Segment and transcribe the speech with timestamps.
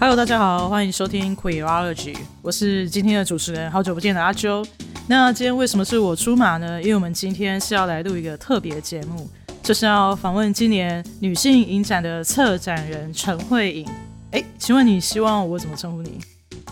[0.00, 4.64] Hello，大家好，欢迎收听 Queerology，我是今天的主持人，好久不见的阿啾。
[5.08, 6.80] 那今天为什么是我出马呢？
[6.80, 9.28] 因为我们今天是要来录一个特别节目，
[9.60, 13.88] 就是要访问今年女性影展的策展人陈慧颖。
[14.30, 16.20] 哎，请问你希望我怎么称呼你？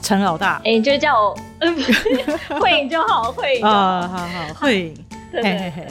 [0.01, 0.63] 陈老大？
[0.65, 1.37] 哎，就叫我
[2.61, 4.95] 慧颖就好，慧颖啊、哦，好好，慧颖，
[5.33, 5.89] 对 对对。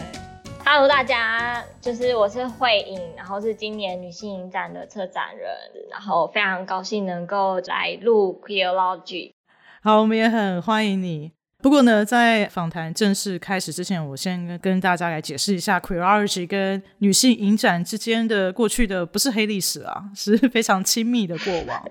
[0.67, 5.47] Hello，大家，就是我是慧颖，然后是今年女性影展的策展人，
[5.91, 9.33] 然后非常高兴能够来录 Queerology。
[9.83, 11.34] 好，我们也很欢迎你。
[11.65, 21.83] 不过呢，在访谈正式开始之前，我先跟，大家来解释一下 Queerology 跟女性影展之间的过去的不是黑历史啊， 是非常亲密的过往。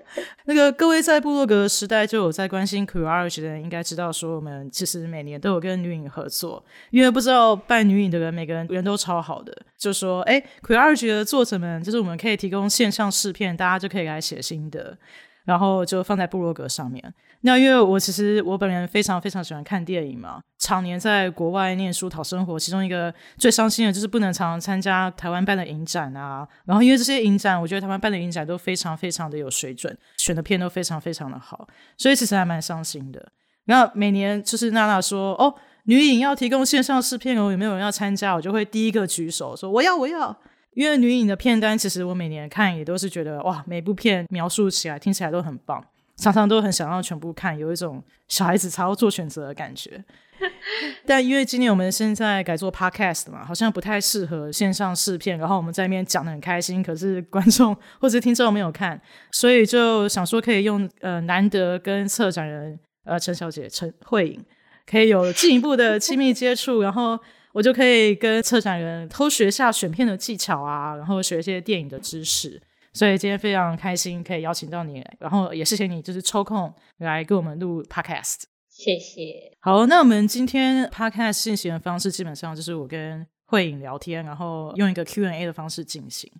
[0.45, 14.97] 那个各位在部落格时代就有在关心 Queerology 的人，应该知道说我们其实每年都有跟女影合作，因为不知道办女影的人每个人人都超好的，就说哎，Queerology 的作者们，就是我们可以提供线上试片，大家就可以来写心得。
[15.43, 17.13] 然后就放在部落格上面。
[17.45, 22.57] 那因为我其实我本人非常非常喜欢看电影嘛，常年在国外念书讨生活。
[22.57, 26.47] 其中一个最伤心的就是不能常常参加台湾办的影展啊。
[26.65, 33.23] 然后因为这些影展，我觉得台湾办的影展都非常非常的有水准，选的片都非常非常的好，所以其实还蛮伤心的。
[33.65, 38.33] 然后每年就是娜娜说哦，女影要提供线上试片哦，有没有人要参加？
[38.33, 40.35] 我就会第一个举手说我要我要。
[40.73, 45.81] 因为女影的片单，其实我每年看也都是觉得哇，每部片描述起来、听起来都很棒，
[46.17, 50.03] 常常都很想要全部看，有一种小孩子才要做选择的感觉。
[51.05, 58.99] 但因为今年我们现在改做 podcast 嘛，好像不太适合线上试片，然后我们在那边讲得很开心，可是观众或者听众没有看，
[59.31, 64.45] 所以就想说可以用呃难得跟策展人呃陈小姐陈慧颖
[64.85, 67.19] 可以有进一步的亲密接触，然后。
[67.55, 72.61] 我就可以跟策展人偷学下选片的技巧啊，然后学一些电影的知识。
[72.95, 78.43] 所以今天非常开心可以邀请到你，然后也谢谢你就是抽空来跟我们录 podcast。
[78.69, 79.51] 谢谢。
[79.59, 86.31] 好，那我们今天 podcast 进行的方式基本上就是我跟慧颖聊天，然后用一个 Q&A 的方式进行。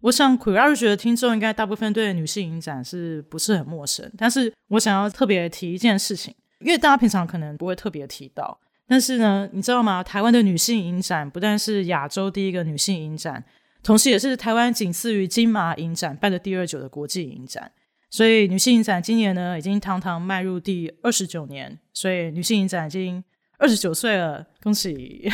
[0.00, 4.12] 我想 Queerology 的听众应该大部分对女性影展是不是很陌生？
[4.18, 8.60] 但是我想要特别提一件事情，因为大家平常可能不会特别提到。
[8.86, 10.02] 但是呢，你知道吗？
[10.02, 13.42] 台湾的女性影展不但是亚洲第一个女性影展，
[13.84, 17.70] 同时也是台湾仅次于金马影展办的第二久的国际影展。
[18.10, 21.78] 所以女性影展今年呢，已经堂堂迈入第二十九年。
[21.92, 23.22] 所以女性影展已经
[23.58, 25.30] 二十九岁了，恭喜！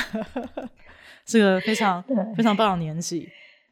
[1.24, 2.02] 这个非常
[2.36, 3.28] 非常棒的年纪。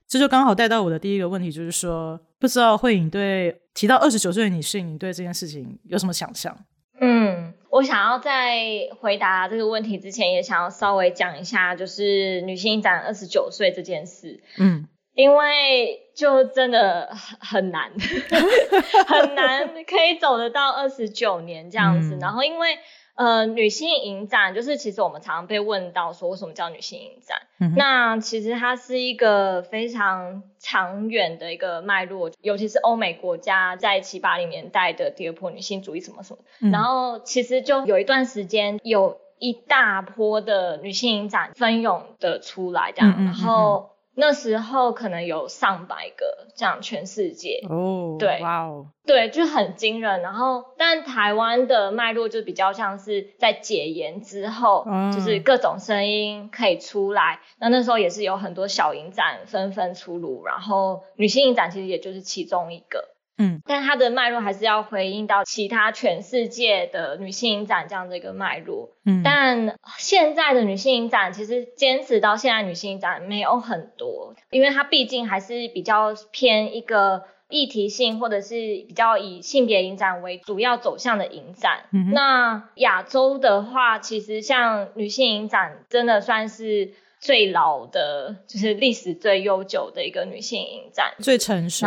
[0.07, 6.57] 这就刚好带到我的第一个问题，就是说，不知道慧颖对提到二十九岁的女性，你对这件事情有什么想象？
[7.01, 14.43] 嗯，我想要在回答这个问题之前，也想要稍微讲一下，就是女性影展二十九岁这件事。
[14.59, 17.93] 嗯，因为就真的很难，
[19.07, 22.17] 很难可以走得到二十九年这样子。
[22.17, 22.79] 嗯、然后因为。
[23.19, 27.37] 呃，女性影展就是其实我们常常被问到说，为什么叫女性影展？
[27.59, 43.91] 嗯、那其实它是一个非常长远的一个脉络，尤其是欧美国家在七八零年代的第二波女性主义什么什么，嗯、然后其实就有一段时间有一大波的女性影展蜂拥的出来这样，然后。
[44.21, 50.23] 那时候可能有上百个这样，全世界哦，对，哇哦，对，就很惊人。
[50.23, 57.39] 然后，但台湾的脉络就比较像是在解严之后，嗯、就是各种声音可以出来。
[57.61, 63.09] 那那时候也是有很多小影展纷纷出炉，然后女性影展其实也就是其中一个。
[63.39, 68.91] 嗯，但它的脉络还是要回应到其他全世界的女性影展这样的一个脉络。
[69.05, 81.85] 嗯，但现在的女性影展其实坚持到现在女性影展没有很多，因为它毕竟还是比较偏一个议题性或者是比较以性别影展为主要走向的影展。
[81.93, 91.87] 嗯，那亚洲的话，其实像女性影展真的算是最老的，就是历史最悠久的一个女性影展，最成熟。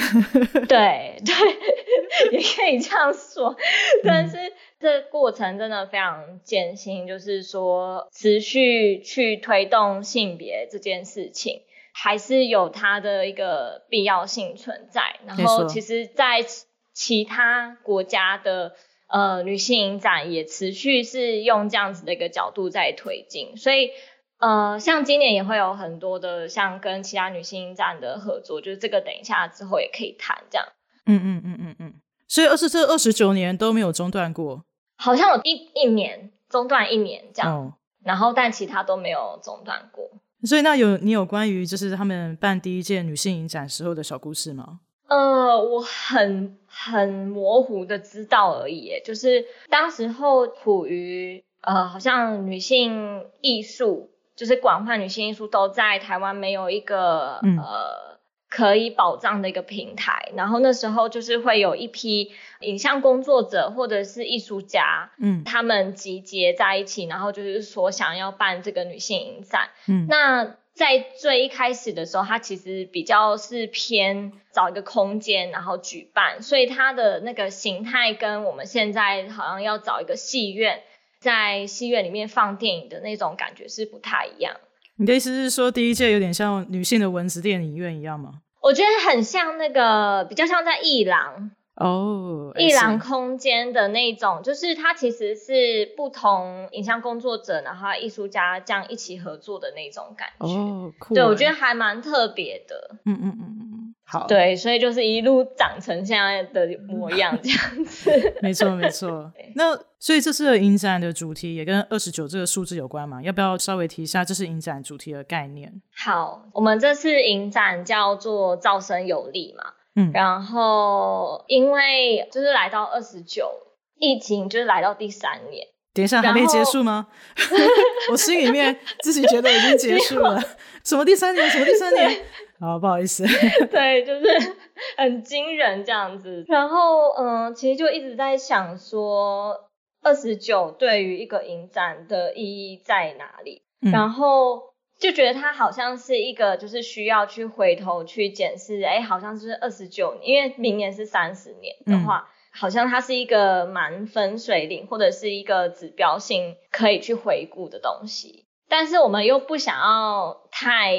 [0.68, 3.56] 对对，也可以这样说，
[4.04, 4.36] 但是
[4.78, 11.62] 这过程真的非常艰辛，就是说持续去推动性别这件事情，
[11.92, 15.02] 还是有它的一个必要性存在。
[15.26, 16.44] 然后，其实，在
[16.92, 18.74] 其他国家的
[19.08, 23.90] 呃女性影展也持续是用这样子的一个角度在推进，所以。
[24.40, 30.66] 呃，像今年也会有很多的像跟其他女性影展的合作，就是这个等一下之后也可以谈这样。
[31.06, 31.94] 嗯嗯嗯嗯嗯。
[32.26, 34.64] 所以二十这二十九年都没有中断过？
[34.96, 40.04] 好像有一一年中断一年这样，哦、然后但其他都没有中断过。
[40.44, 44.80] 所以那有你有关于就是他们办第一届女性影展时候的小故事吗？
[45.08, 54.10] 呃，我很很模糊的知道而已，就是当时候处于呃，好像女性艺术，
[54.40, 70.56] 就是广泛女性艺术都在台湾没有一个、嗯、呃可以保障的一个平台，然后那时候就是会有一批影像工作者或者是艺术家，嗯，他们集结在一起，然后就是说想要办这个女性影展，嗯，那。
[70.72, 80.80] 在最一开始的时候，它其实比较是偏找一个空间，然后举办，所以它的那个形态跟我们现在好像要找一个戏院，
[81.20, 84.56] 在戏院里面放电影的那种感觉是不太一样。
[84.96, 88.40] 你的意思是说，第一届有点像女性的文字电影院一样吗？
[88.62, 91.50] 我觉得很像那个，比较像在艺廊。
[91.76, 100.46] 哦，艺廊空间的那种，就是它其实是不同影像工作者，然后艺术家这样一起合作的那种感觉。
[100.46, 101.14] 哦，酷。
[101.14, 102.96] 对，我觉得还蛮特别的。
[103.06, 103.69] 嗯嗯嗯嗯，
[104.10, 104.26] 好。
[104.26, 108.10] 对，所以就是一路长成现在的模样这样子。
[108.42, 109.32] 没错没错。
[109.54, 113.22] 那所以这次的影展的主题也跟二十九这个数字有关嘛？
[113.22, 115.72] 要不要稍微提一下这是影展主题的概念？
[115.94, 119.64] 好，我们这次影展叫做“噪声有力”嘛。
[119.94, 123.50] 嗯，然后因为就是来到二十九，
[123.98, 125.66] 疫情就是来到第三年。
[125.92, 127.08] 等一下，还没结束吗？
[128.12, 130.40] 我心里面自己觉得已经结束了。
[130.84, 131.50] 什么第三年？
[131.50, 132.20] 什么第三年？
[132.60, 133.24] 好，不好意思。
[133.70, 134.26] 对， 就是
[134.98, 136.44] 很惊人这样子。
[136.46, 139.70] 然后，嗯、呃，其实就一直在想说，
[140.02, 142.42] 二十九对于一个影展的意
[142.72, 143.62] 义在哪里？
[143.82, 144.70] 嗯、然后。
[145.00, 158.39] 就觉得它好像是一个，就是需要去回头去检视，哎，好像是二十九年，因为明年是三十年的话，嗯、好像它是一个蛮分水岭，或者是一个指标性可以去回顾的东西。
[158.70, 160.94] 但是我们又不想要太，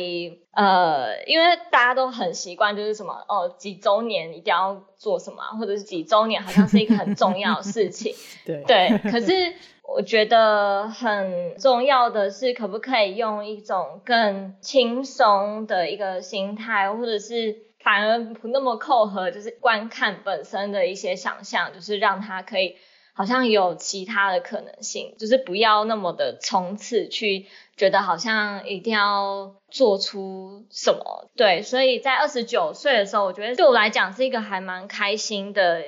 [0.51, 8.13] 呃，因为大家都很习惯，就是什么哦，几周年一定要做什么，或者是几周年好像是一个很重要的事情。
[8.45, 9.55] 对对，可是。
[9.93, 22.77] 我觉得很重要的是，可不可以用一种更轻松的一个心态，或者是反而不那么扣合，就是观看本身的一些想象，就是让它可以
[23.13, 27.47] 好像有其他的可能性，就是不要那么的冲刺去。
[27.77, 35.81] 觉得好像一定要做出什么，对，所以在二十九岁的时候，我觉得对我来讲是一个还蛮开心的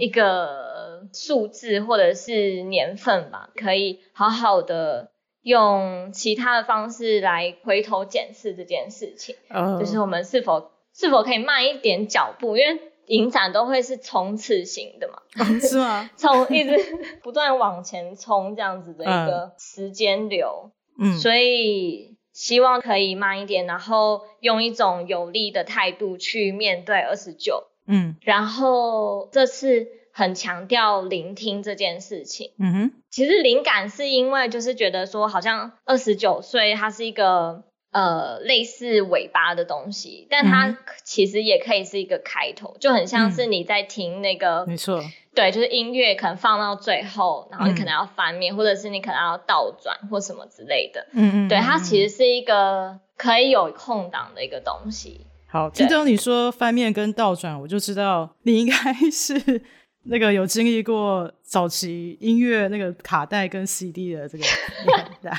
[0.00, 5.12] 一个数字或者是年份吧，可以好好的
[5.42, 9.36] 用其他的方式来回头检视这件事情，
[9.78, 15.20] 就是我们是否是否可以慢一点脚步，因为影展都会是冲刺型的嘛，
[15.60, 16.10] 是吗？
[16.16, 20.70] 从一直不断往前冲这样子的一个时间流。
[20.98, 27.64] 嗯，所以希望可以慢一点，然后用一种有力的态度去面对二十九。
[27.86, 32.52] 嗯，然后这次很强调聆听这件事情。
[32.58, 37.62] 嗯哼，其实灵感是因为就是觉得说，好像二十九岁它是一个
[37.96, 44.66] 呃类似尾巴的东西，但它其实也可以是一个开头，就很像是你在听那个。
[44.66, 45.02] 没错。
[45.34, 51.06] 对，就是音乐可能放到最后，然后你可能要翻面，嗯、或者是你可能要倒转或什么之类的。
[51.12, 55.22] 嗯嗯，对，它其实是一个可以有空档的一个东西。
[55.46, 58.74] 好，听到你说翻面跟倒转，我就知道你应该
[59.10, 59.62] 是
[60.04, 64.44] 那个有经历过早期音乐那个卡带跟 CD 的这个
[64.86, 65.38] 年代。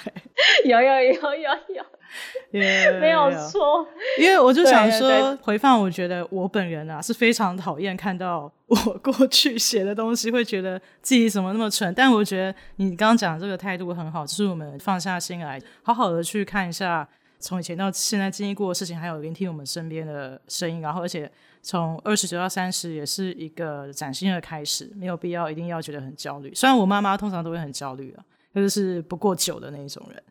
[0.65, 1.83] 有有有有有。
[2.51, 3.87] 没有错，
[4.19, 11.93] 因为我就想说，回放，我觉得我本人啊是非常讨厌看到我过去写的东西，会觉得自己怎么那么蠢。
[11.93, 17.07] 但我觉得你刚刚讲的这个态度很好，就是我们放下心来，好好的去看一下
[17.39, 20.81] 从以前到现在经历过的事情，还有聆听我们身边的声音。
[20.81, 21.29] 然后，而且
[21.61, 26.53] 从二十九到三十也是一个崭新的开始，没有必要一定要觉得很焦虑。
[26.55, 28.23] 虽然我妈妈通常都会很焦虑啊，
[28.53, 30.23] 她就是不过久的那一种人。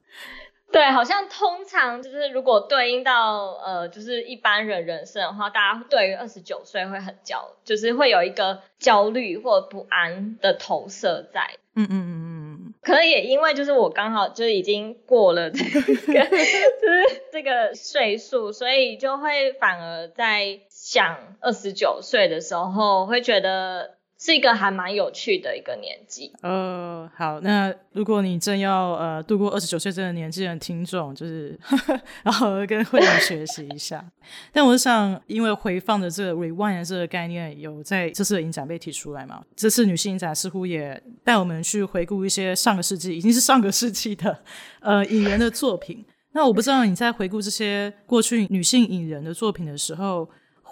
[0.73, 11.57] 对，好像通常就是如果对应到呃，就是一般人人生的话，大家对于二十九岁会很焦，就是会有一个焦虑或不安的投射在。
[11.75, 23.96] 嗯嗯嗯嗯嗯，可能也因为就是我刚好就已经过了这个 就是这个岁数，所以就会反而在想二十九岁的时候会觉得。
[24.19, 26.33] 是一个还蛮有趣的一个年纪。
[26.43, 34.03] 呃，好，那如果你正要呃度过二十九岁这个年纪的听众，就是呵呵 然后跟慧玲学习一下。
[34.53, 44.43] 但我想，因为回放的这个 rewind 的这个概念有在这次的影展被提出来嘛，这次女性影展似乎也带我们去回顾一些上个世纪已经是上个世纪的
[44.81, 46.05] 呃影人的作品。
[46.33, 50.27] 那我不知道你在回顾这些过去女性影人的作品的时候。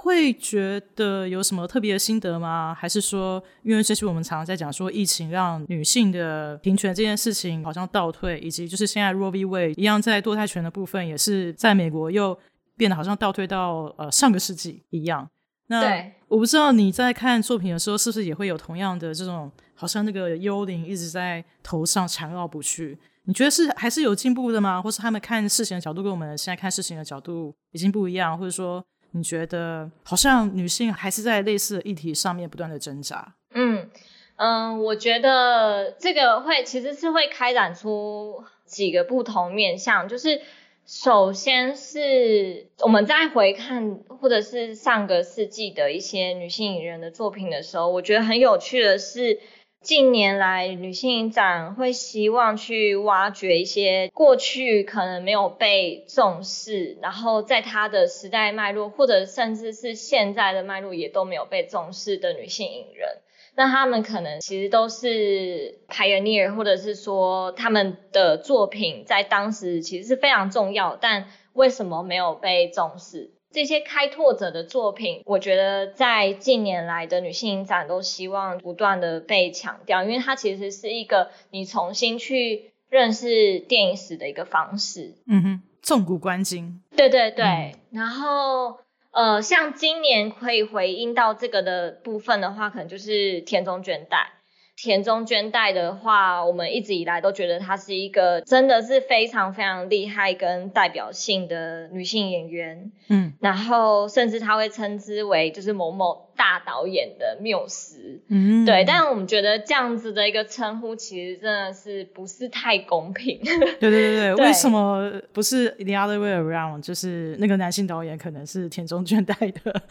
[0.05, 2.77] 会觉得有什么特别的心得吗？
[2.79, 9.47] 还是说，因为这期我们常常在讲说，疫情让女性的平权这件事情好像倒退，以及就是现在 Roe v.
[9.47, 12.39] Wade 一样，在堕胎权的部分也是在美国又
[12.77, 15.27] 变得好像倒退到呃上个世纪一样。
[15.69, 15.81] 那
[16.29, 22.99] 我不知道你在看作品的时候，是不是也会有同样的这种，好像那个幽灵一直在头上缠绕不去？
[23.25, 24.83] 你觉得是还是有进步的吗？
[24.83, 28.39] 或是他们看事情的角度跟我们现在看事情的角度已经不一样？
[28.39, 28.85] 或者说，
[29.15, 33.35] 你觉得好像女性还是在类似的议题上面不断的挣扎？
[33.53, 33.89] 嗯
[34.37, 40.41] 嗯、我觉得这个会其实是会开展出几个不同面向，就是
[40.85, 49.41] 首先是我们在回看或者是上个世纪的一些女性影人的作品的时候，我觉得很有趣的是。
[49.85, 63.19] 近年来，女性影展会希望去挖掘一些过去可能没有被重视，然后在她的时代脉络，或者甚至是现在的脉络也都没有被重视的女性影人。
[63.57, 73.34] 那她们可能其实都是 pioneer，或者是说她们的作品在当时其实是非常重要，但为什么没有被重视？
[73.55, 85.15] 这些开拓者的作品，我觉得在近年来的女性影展都希望不断的被强调，因为它其实是一个你重新去认识电影史的一个方式。
[85.29, 86.83] 嗯哼，纵古观今。
[86.97, 87.45] 对对对。
[87.45, 88.81] 嗯、然后，
[89.13, 94.33] 呃，像今年可以回应到这个的部分的话，可能就是田中卷代。
[94.77, 114.47] 田中绢代的话，我们一直以来都觉得她是一个真的是非常非常厉害跟代表性的女性演员，嗯，然后甚至她会称之为就是某某大导演的缪斯，嗯，对，但我们觉得这样子的一个称呼其实真的是不是太公平， 对对对对，对。
[114.47, 116.83] 为什么不是 the other way around？
[116.83, 119.83] 就是那个男性导演可能是田中绢代的，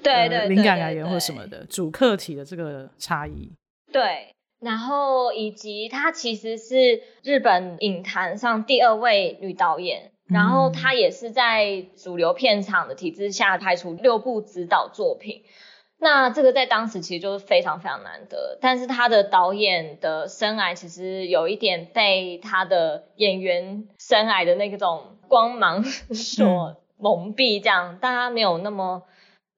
[0.00, 3.50] 对对灵感来源或什么的主客体的这个差异。
[3.92, 15.42] 对，然后以及她其实是日本影坛上第二位女导演，嗯、然后她也是在主流片场的体制下拍出六部指导作品，
[15.98, 18.58] 那这个在当时其实就是非常非常难得。
[18.60, 29.04] 但是她的导演的生涯其实有一点被她的演员生涯的那种光芒 所蒙蔽，这样，大家、嗯、没有那么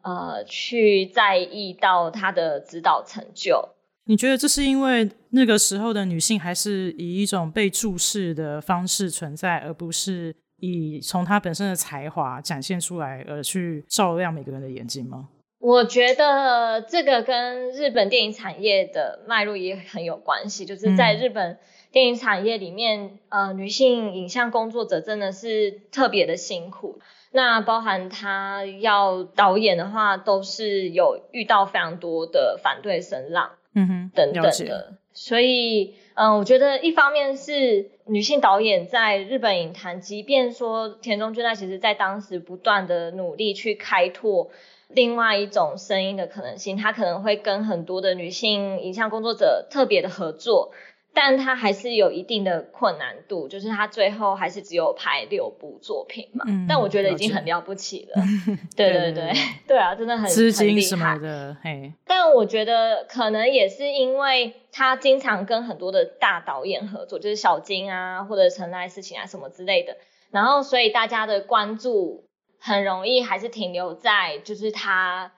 [0.02, 3.70] 呃去在意到她的指导成就。
[4.06, 15.28] 你觉得这是因为那个时候的女性还是以一种被注视的方式存在，而不是以从她本身的才华展现出来而去照亮每个人的眼睛吗？
[15.60, 21.58] 我觉得这个跟日本电影产业的脉络也很有关系，就是在日本
[21.92, 26.98] 电影产业里面，嗯、呃，女性影像工作者真的是特别的辛苦。
[27.32, 33.50] 那包含她要导演的话，都是有遇到非常多的反对声浪。
[33.74, 44.50] 嗯哼，等等的，所以，嗯，我觉得一方面是女性导演在日本影坛，即便说田中绢奈其实在当时不断的努力去开拓
[44.88, 50.72] 另外一种声音的可能性，她可能会跟很多的女性影像工作者特别的合作。
[51.12, 56.44] 但他还是有一定的困难度，就是他最后还是只有拍六部作品嘛。
[56.46, 58.22] 嗯，但我觉得已经很了不起了。
[58.76, 59.32] 对对对，
[59.66, 61.92] 对啊，真的很资金什么的，嘿。
[62.06, 69.96] 但我觉得可能也是因为他经常跟很多的大导演合作，就是小金啊，或者成濑巳晴啊什么之类的，
[70.30, 72.24] 然后所以大家的关注
[72.58, 75.32] 很容易还是停留在就是他。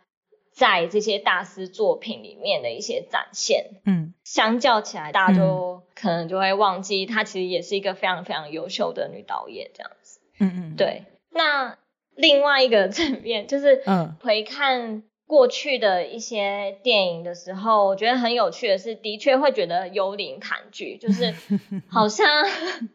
[0.62, 11.02] 在这些大师作品里面的一些展现，嗯，相较起来，大家就可能就会忘记，她其实也是一个非常非常优秀的女导演，这样子，嗯嗯，对。
[11.30, 11.76] 那
[12.14, 15.02] 另外一个 层面就是，嗯，回看
[15.32, 21.34] 过去的一些电影的时候，我觉得很有趣的是，的确会觉得幽灵谈剧， 就是
[21.88, 22.26] 好像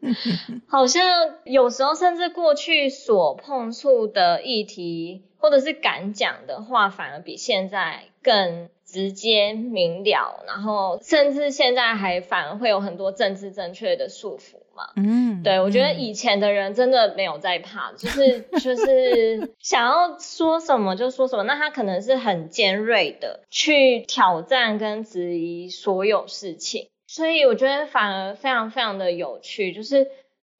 [0.70, 1.01] 好像
[1.46, 5.24] 有时候甚至过去所碰触的议题。
[5.39, 14.94] 或者是敢讲的话，反而比现在更直接明了，然后甚至现在还反而会有很多政治正确的束缚嘛。
[14.96, 30.08] 嗯，对，我觉得以前的人真的没有在怕，嗯、就是 就是想要说什么就说什么，那他可能是很尖锐的去挑战跟质疑所有事情，所以我觉得反而非常非常的有趣，就是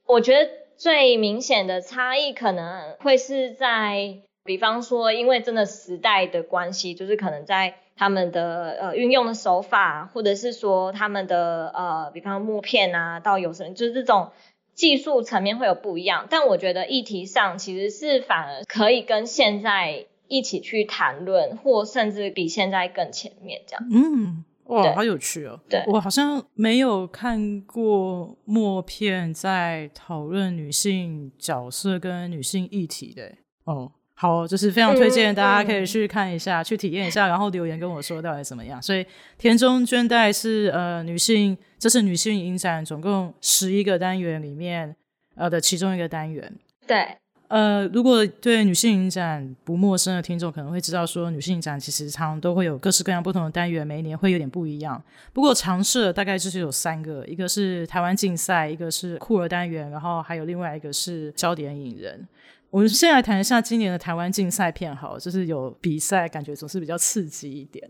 [0.06, 4.18] 我觉得最明显的差异可能会是在。
[4.44, 14.30] 比方说，因为真的时代的关系，就是可能在他们的呃运用的手法，或者是说他们的呃，比方默片啊，到有声，就是这种
[14.74, 16.28] 技术层面会有不一样。
[16.30, 23.88] 但我觉得议题上其实是反而可以跟现在一起去谈论，或甚至比现在更前面这样。
[23.92, 25.60] 嗯，哇，好有趣哦！
[25.70, 33.32] 对，我好像没有看过默片在讨论女性角色跟女性议题的。
[33.64, 38.82] 哦，好，就是非常推荐大家可以去看一下，嗯、去体验一下，然后留言跟我说到底怎么样。
[38.82, 39.06] 所以
[39.38, 44.96] 田中绢代是呃女性，这是女性影展总共十一个单元里面
[45.36, 46.52] 呃的其中一个单元。
[46.88, 47.06] 对。
[47.50, 55.02] 呃，如果对女性影展不陌生的听众，可能会知道说，女性影展其实常常都会有各式各样不同的单元，每一年会有点不一样。
[55.32, 62.28] 不过常设大概就是有三个，一个是台湾竞赛，一个是酷儿单元，然后还有另外一个是焦点影人。
[62.70, 67.88] 我们先来谈一下今年的台湾竞赛片，好，就是有比赛，感觉总是比较刺激一点。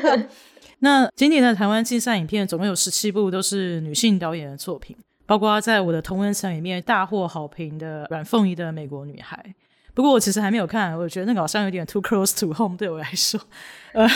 [0.80, 4.96] 那今年的台湾竞赛影片总共有十七部，都是女性导演的作品。
[5.26, 9.42] 包括在我的同文层里面大获好评的阮凤仪的《美国女孩》，
[9.94, 13.40] 不过我其实还没有看，我觉得那个好像有点 too close to home 对我来说。
[13.94, 14.06] 呃，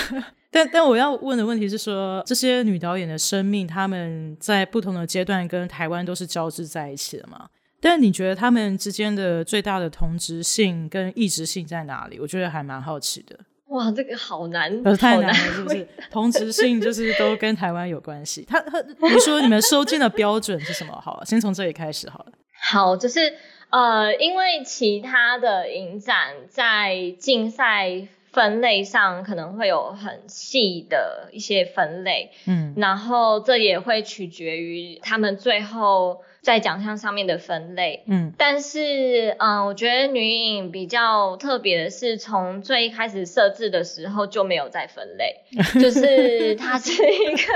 [0.50, 7.48] 但但我要问的问题是说，这些女导演的生命，她们在不同的阶段跟台湾都是交织在一起的吗？
[7.80, 12.18] 但你觉得他们之间的最大的同质性跟异质性在哪里？
[12.18, 13.38] 我觉得还蛮好奇的。
[13.68, 15.86] 哇，这个好难，太难了，是不是？
[16.10, 18.44] 同质性就是都跟台湾有关系。
[18.48, 20.92] 他他，你说你们收件的标准是什么？
[21.00, 22.32] 好了，先从这里开始好了。
[22.72, 23.32] 好，就是
[23.70, 36.22] 呃，因为其他的影展在竞赛分类上可能会有很细的一些分类，嗯，然后这也会取决于他们最后。
[36.40, 45.36] 在奖项上面的分类，嗯，但是，嗯，我觉得女影比较特别的是，从最一开始设置的时候就没有再分类，
[45.80, 47.52] 就是它是一个，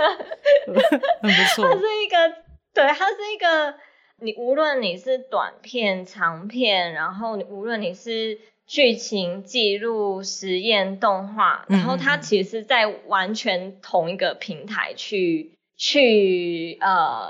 [1.23, 2.37] 很不错，它是一个，
[2.75, 3.75] 对，它是一个，
[4.21, 15.53] 你无论你是短片、长片，然后无论你是剧情记录、实验动画，然后它其实在完全同一个平台去。
[15.85, 17.29] 去呃，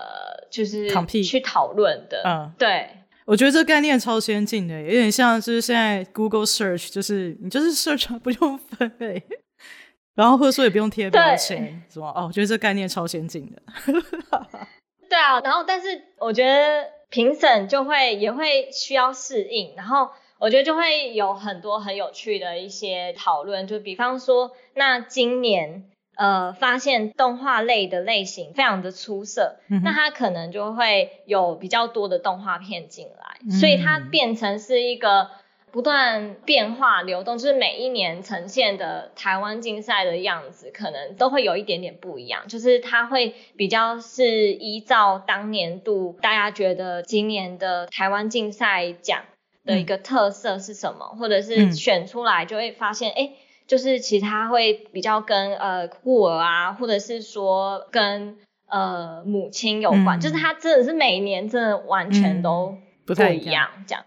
[0.50, 0.86] 就是
[1.24, 2.86] 去讨论的，嗯，对，
[3.24, 9.22] 我觉得这个概念超先进的，有点像就是现在 Google Search，就是你就是 Search 不用分类，
[10.14, 12.12] 然后或者说也不用贴标签，是吧？
[12.14, 13.62] 哦，我觉得这个概念超先进的。
[15.08, 25.88] 对啊，然后但是我觉得评审就会也会需要适应，然后我觉得就会有很多很有趣的一些讨论，就比方说，那今年。
[26.14, 35.30] 呃，发现动画类的类型非常的出色，嗯、那它可能就会有比较多的动画片进来，嗯，所以它变成是一个
[35.70, 49.22] 不断变化流动，就是每一年呈现的台湾竞赛的样子，可能都会有一点点不一样，就是它会比较是依照当年度大家觉得今年的台湾竞赛奖
[49.64, 53.36] 的一个特色是什么，嗯，或者是选出来就会发现，哎，嗯。
[53.72, 58.36] 就是其他会比较跟呃孤儿啊，或者是说跟
[58.68, 64.04] 呃母亲有关，嗯，就是他真的是每年真的完全都不太一样，这样。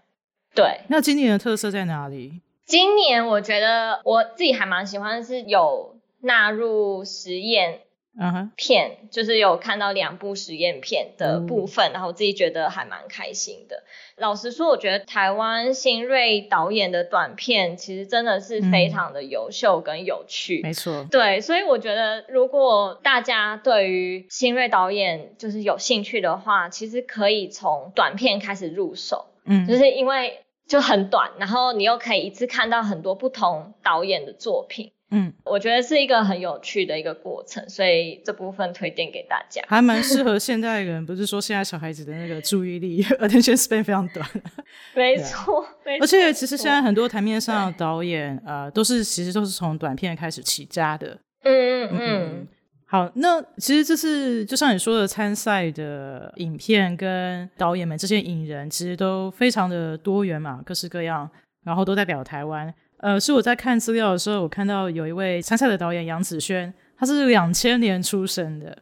[0.54, 0.82] 对。
[0.86, 2.42] 那今年的特色在哪里？
[2.64, 7.80] 今年我觉得我自己还蛮喜欢的是有纳入实验。
[8.18, 13.82] 嗯哼，片就是有看到两部实验片的部分，嗯，然后我自己觉得还蛮开心的。
[14.16, 20.62] 老实说，我觉得台湾新锐导演的短片其实真的是非常的优秀跟有趣。
[20.62, 29.26] 没错，对，所以我觉得如果大家对于新锐导演就是有兴趣的话，其实可以从短片开始入手。
[29.44, 34.90] 嗯，就是因为就很短，然后你又可以一次看到很多不同导演的作品。
[35.10, 41.04] 嗯，我觉得是一个很有趣的一个过程，所以这部分推荐给大家，还蛮适合现代人。
[41.06, 44.28] 不是说现在小孩子的那个注意力 attention span 非常短，
[44.96, 46.02] 没错，没错。
[46.02, 51.16] 而且其实现在很多台面上的导演，呃，都是其实都是从短片开始起家的。
[51.44, 52.48] 嗯嗯嗯，嗯。
[52.88, 61.28] 好，那其实这是就像你说的，参赛的影片跟导演们这些影人，其实都非常的多元嘛，各式各样，
[61.64, 62.72] 然后都代表台湾。
[62.98, 68.76] 呃，是我在看资料的时候，我看到有一位参赛的导演杨子轩，他是两千年出生的，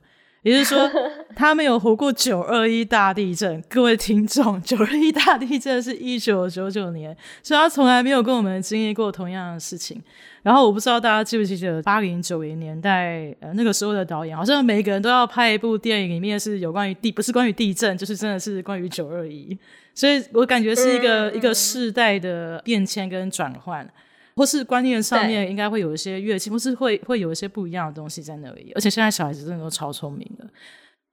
[0.44, 0.90] 也就是说
[1.34, 3.62] 他没有活过九二一大地震。
[3.66, 10.00] 各位听众，九二一大地震是一九九九年，所以他从来没有跟我们经历过同样的事情。
[10.42, 19.58] 然后我不知道大家记不记得八零九零年代，呃，那个时候的导演好像每一个人都要拍一部电影，里面是有关于地，不是关于地震，就是真的是关于九二一。
[19.94, 23.88] 所以我感觉是一个、嗯、一个世代的变迁跟转换。
[24.36, 28.72] 或是观念上面应该会有一些乐器，或是会会有一些不一样的东西在那里。
[28.74, 30.46] 而且现在小孩子真的都超聪明的，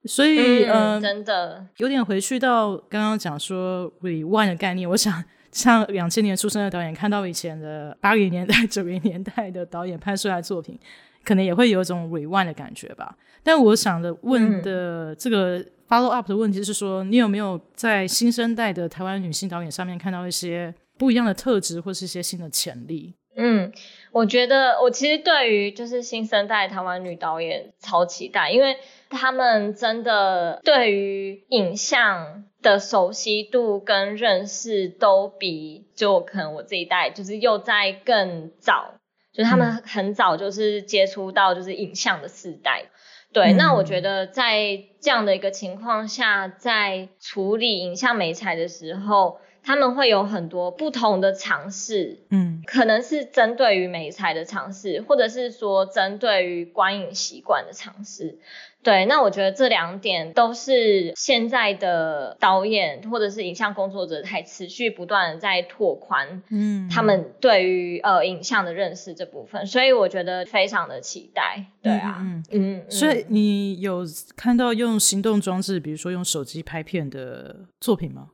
[0.04, 4.88] 所以嗯、呃，真的有点回去到刚刚讲说 rewind 的概念。
[4.88, 10.78] 我想像两千年出生的导演看到以前的八零年代、九零年代的导演拍出来的作品，
[11.24, 13.16] 可能也会有一种 rewind 的感觉吧。
[13.42, 23.16] 但我想的问的这个 follow up 的问题是说，你有没有在新生代的台湾女性导演上面看到一些不一样的特质，或是一些新的潜力？
[23.34, 23.72] 嗯，
[24.12, 28.76] 我觉得我其实对于就是新生代台湾女导演超期待，因为
[29.10, 38.94] 他们真的对于影像的熟悉度跟认识都比就可能我这一代就是又在更早，
[39.32, 42.84] 就是他们很早就是接触到就是影像的世代。
[43.32, 49.40] 对，那我觉得在这样的一个情况下，在处理影像美材的时候。
[49.64, 58.38] 他们会有很多不同的尝试，嗯，可能是针对于美材的尝试，或者是说针对于观影习惯的尝试。
[58.82, 71.64] 对，那我觉得这两点都是现在的导演或者是影像工作者还持续不断的在拓宽，嗯，他们对于呃影像的认识这部分，所以我觉得非常的期待。
[71.80, 74.04] 对啊，嗯嗯，所以你有
[74.36, 78.30] 看到用行动装置，比如说用手机拍片的作品吗？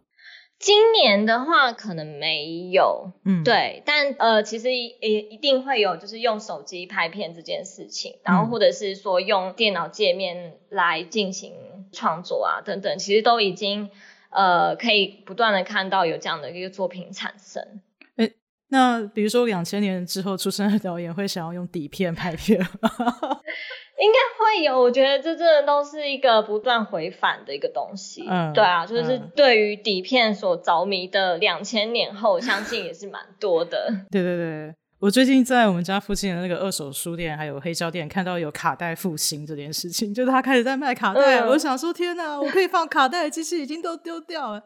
[0.58, 11.52] 今年的话可能没有，嗯，对，但呃，其实也一定会有，就是用手机拍片这件事情，然后或者是说用电脑界面来进行
[11.92, 13.90] 创作啊等等，其实都已经
[14.30, 17.80] 呃可以不断的看到有这样的一个作品产生。
[18.70, 22.90] 诶，那比如说两千年之后出生的导演会想要用底片拍片吗？
[24.00, 28.24] 应该会有，我觉得这真的都是一个不断回返的一个东西。
[28.28, 33.92] 嗯，对啊，就是对于底片所着迷的两千年后，我相信也是蛮多的。
[34.08, 41.40] 对对对，我最近在我们家附近的那个二手书店还有黑胶店看到有卡带复兴这件事情，就是他开始在卖卡带。
[41.40, 44.62] 嗯、我想说，天哪，我可以放卡带的机器已经都丢掉了。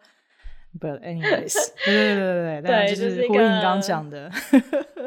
[0.81, 1.55] But anyways，
[1.85, 4.31] 对对对对对，对就是呼应刚刚讲的。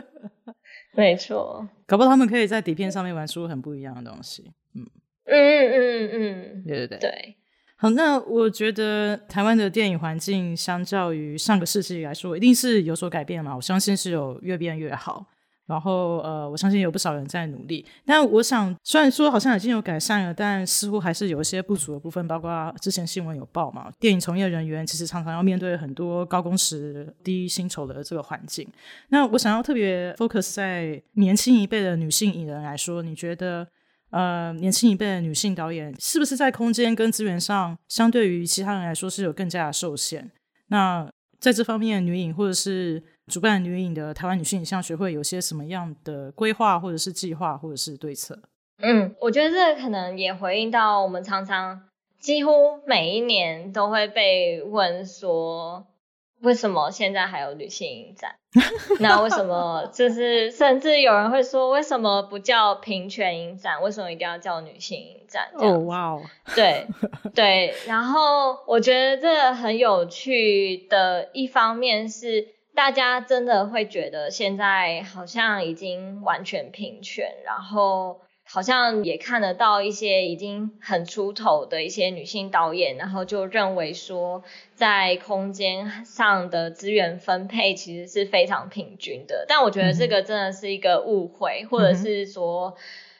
[0.94, 4.52] 没错， 搞不好他们可以在底片上面玩出很不一样的东西。
[4.76, 4.86] 嗯
[5.26, 7.36] 嗯嗯嗯嗯，对对对对。
[7.78, 13.54] 好，那我觉得台湾的电影环境相较于上个世纪来说，一定是有所改变嘛。
[13.56, 15.26] 我相信是有越变越好。
[15.68, 28.68] 然后呃，我相信有不少人在努力，但我想虽然说好像已经有改善了，但似乎还是有一些不足的部分，包括之前新闻有报嘛，电影从业人员其实常常要面对很多高工时、低薪酬的这个环境。
[29.10, 33.68] 那我想要特别 focus 在年轻一辈的女性影人来说，你觉得
[34.12, 40.32] 呃，年轻一辈的女性导演是不是在空间跟资源上，相对于其他人来说是有更加的受限？
[40.68, 48.38] 那在这方面，女影或者是主办女影的台湾女性影像学会有些什么样的规划，或者是计划，或者是对策？
[48.78, 51.82] 嗯，我觉得这可能也回应到我们常常
[52.20, 52.52] 几乎
[52.86, 55.88] 每一年都会被问说，
[56.42, 58.36] 为什么现在还有女性影展？
[59.00, 63.82] 那为什么就是甚至有人会说，为什么不叫平权影展？
[63.82, 65.50] 为什么一定要叫女性影展？
[65.56, 66.22] 哦，哇哦，
[66.54, 66.86] 对
[67.34, 67.74] 对。
[67.88, 72.50] 然后我觉得这很有趣的一方面是。
[72.76, 84.44] 大家真的会觉得现在好像已经完全平权，然后好像也看得到一些已经很出头的一些女性导演，然后就认为说
[84.76, 89.46] 在空间上的资源分配其实是非常平均的。
[89.48, 92.76] 但我觉得这个真的是一个误会，或者是说。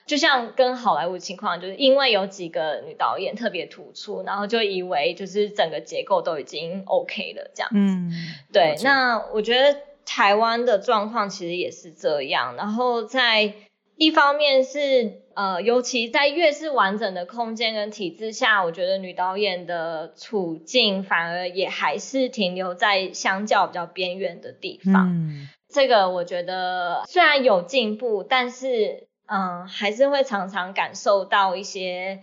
[0.06, 7.78] 就像跟好莱坞情况，就是因为有几个女导演特别突出，然后就以为就是整个结构都已经 OK 了这样子。
[7.78, 8.12] 嗯，
[8.54, 8.76] 对。
[8.84, 12.56] 那我觉得台湾的状况其实也是这样。
[12.56, 13.54] 然后在
[13.98, 25.10] 一方面是呃，尤其在越是完整的空间跟体制下，我觉得女导演的处境反而也还是停留在相较比较边缘的地方。
[25.10, 29.08] 嗯，这个我觉得虽然有进步，但是。
[29.28, 32.22] 嗯，还是会常常感受到一些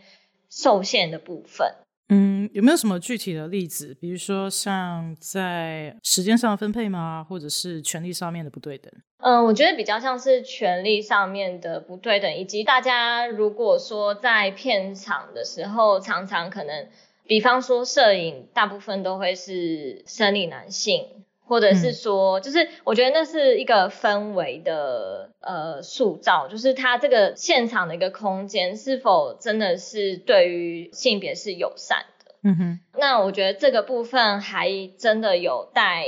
[0.50, 1.74] 受限的部分。
[2.08, 3.96] 嗯，有没有什么具体的例子？
[3.98, 7.24] 比如说像在时间上的分配吗？
[7.26, 8.92] 或者是权力上面的不对等？
[9.18, 16.88] 嗯，我觉得比较像是权力上面的不对等，以及大家如果说在片场的时候，常常可能，
[17.24, 21.24] 比方说摄影，大部分都会是生理男性。
[21.44, 32.34] 或者是说，就是我觉得那是一个氛围的呃塑造，就是它这个现场的一个空间是否真的是对于性别是友善的？
[32.42, 36.06] 嗯哼，那我觉得这个部分还真的有待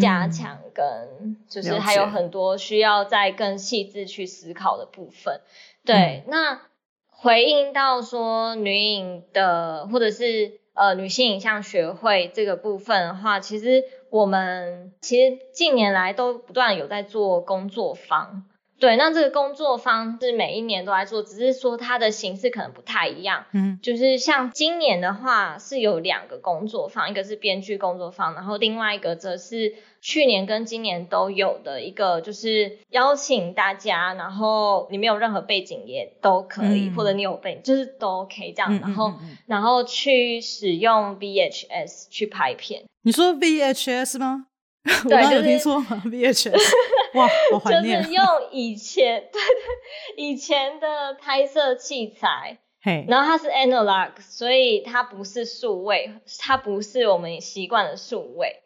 [0.00, 5.40] 加强，跟就是还有很多需要再更细致去思考的部分。
[5.84, 6.62] 对，嗯、那
[7.10, 10.60] 回应到说女影的或者是。
[10.78, 18.44] 呃女性影像学会这个部分的话，其实我们其实近年来都不断有在做工作坊。
[18.78, 23.46] 对，那这个工作坊是每一年都在做，只是说它的形式可能不太一样。
[23.52, 42.84] 嗯，就是像今年的话是有两个工作坊，一个是编剧工作坊，然后另外一个则是去年跟今年都有的一个，就是邀请大家，然后你没有任何背景也都可以，嗯、或者你有背景就是都 OK 这样，嗯、然后、嗯嗯、然后去使用 VHS 去拍片。
[43.02, 44.48] 你说 VHS 吗？
[45.04, 46.02] 我刚刚有听错吗？
[46.06, 46.56] VHS，
[47.14, 48.02] 哇，好怀念。
[48.02, 58.62] 就是用以前，对对，以前的拍摄器材，嘿，然后它是 analog，所以它不是数位，它不是我们习惯的数位。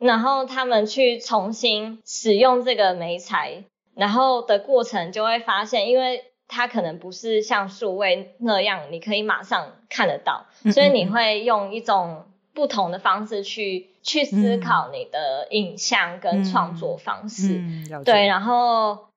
[0.00, 3.64] 然后他们去重新使用这个媒材，
[3.96, 12.24] 然后的过程就会发现，因为它可能不是像数位那样，你可以马上看得到，所以你会用一种。
[12.58, 17.62] 不同的方式去去思考你的影像跟创作方式，
[18.04, 19.10] 对，然后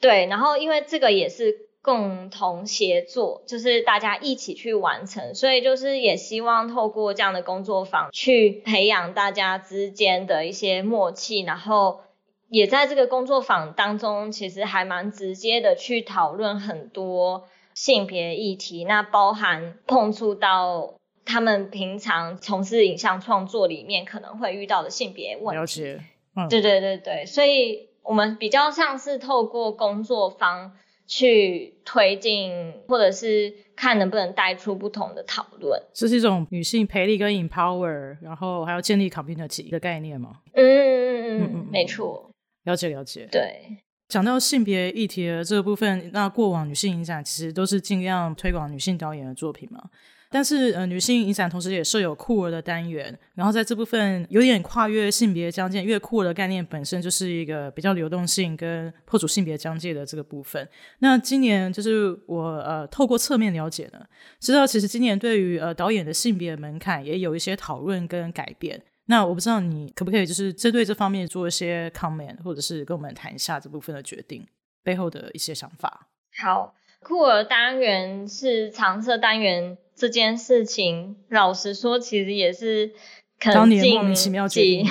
[0.00, 12.00] 对，然后因为这个也是共同协作，就是大家一起去完成，所以就是也希望透过这样的工作坊去培养大家之间的一些默契，然后
[12.48, 20.94] 也在这个工作坊当中，其实还蛮直接的去讨论很多性别议题，那包含碰触到。
[21.30, 30.72] 他们平常从事影像创作里面可能会遇到的性别问题，了解，嗯，对对对对，所以我们比较像是透过工作方
[31.06, 35.80] 去推进，或者是看能不能带出不同的讨论。
[35.94, 40.40] 这是一种女性培力跟 empower，然后还要建立 community 的概念吗？
[40.54, 42.28] 嗯嗯嗯嗯，没错，
[42.64, 43.28] 了解了解。
[43.30, 49.84] 对，讲到性别议题的这个部分，那过往女性影展其实都是尽量推广女性导演的作品嘛。
[50.32, 60.68] 但是，呃，女性影展同时也设有酷儿的单元，然后在这部分有点跨越性别疆界，因为酷儿的概念本身就是一个比较流动性跟破除性别疆界的这个部分。
[61.00, 64.06] 那今年就是我呃透过侧面了解呢，
[64.38, 68.80] 知道其实今年对于呃导演的性别门槛也有一些讨论跟改变。
[69.06, 74.46] 那我不知道你可不可以就是针对这方面做一些 comment，或者是跟我们谈一下这部分的决定
[74.84, 76.06] 背后的一些想法。
[76.40, 79.76] 好，酷儿单元是常设单元。
[80.00, 82.90] 这件事情，老实说，其实也是
[83.38, 84.82] 可能近莫名其妙 近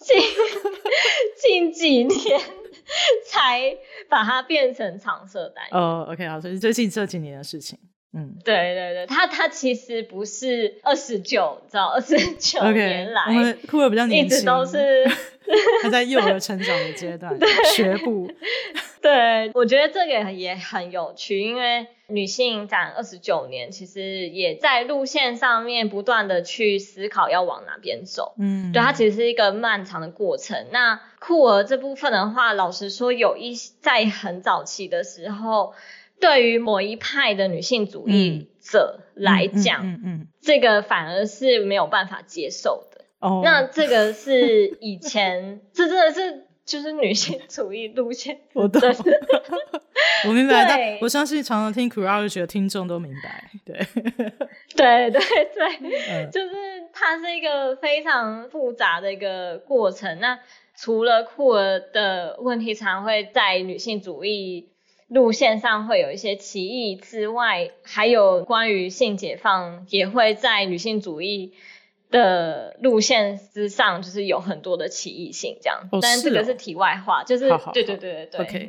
[0.00, 2.40] 近近几年
[3.26, 3.76] 才
[4.08, 5.66] 把它变成常设单。
[5.70, 7.78] 哦、oh，OK，啊，所以最近这几年的事情。
[8.14, 15.06] 嗯，对对对，他他其实不是二十九，你知道，二十九年来，我们酷儿比较年轻，一直都是
[15.82, 17.34] 还在幼儿成长的阶段，
[17.74, 18.30] 学步。
[19.00, 28.34] 对，我觉得这个也很有趣，因为女性影展二十九年，其实也在路线上面不断的去思考要往哪边走。
[28.38, 30.66] 嗯，对，它其实是一个漫长的过程。
[30.70, 35.72] 那酷儿这部分的话，老实说，有一在很早期的时候。
[36.22, 43.04] 对于某一派的女性主义者来讲，嗯这个反而是没有办法接受的。
[43.18, 48.38] 哦，那这个是以前， 这真的是就是女性主义路线。
[48.52, 48.80] 我懂，
[50.28, 50.64] 我明白。
[50.64, 53.50] 但我相信常常听 Queerology 的听众都明白。
[53.64, 53.76] 对，
[54.76, 56.50] 对对对，嗯、就是
[56.92, 60.20] 它是一个非常复杂的一个过程。
[60.20, 60.38] 那
[60.76, 64.68] 除了酷儿的问题，常会在女性主义。
[65.12, 71.52] 路线上会有一些歧义之外，还有关于性解放，也会在女性主义
[72.10, 75.86] 的路线之上，就是有很多的歧义性这样。
[75.92, 78.40] 哦、但是这个是题外话，就是对对对对对。
[78.40, 78.68] OK，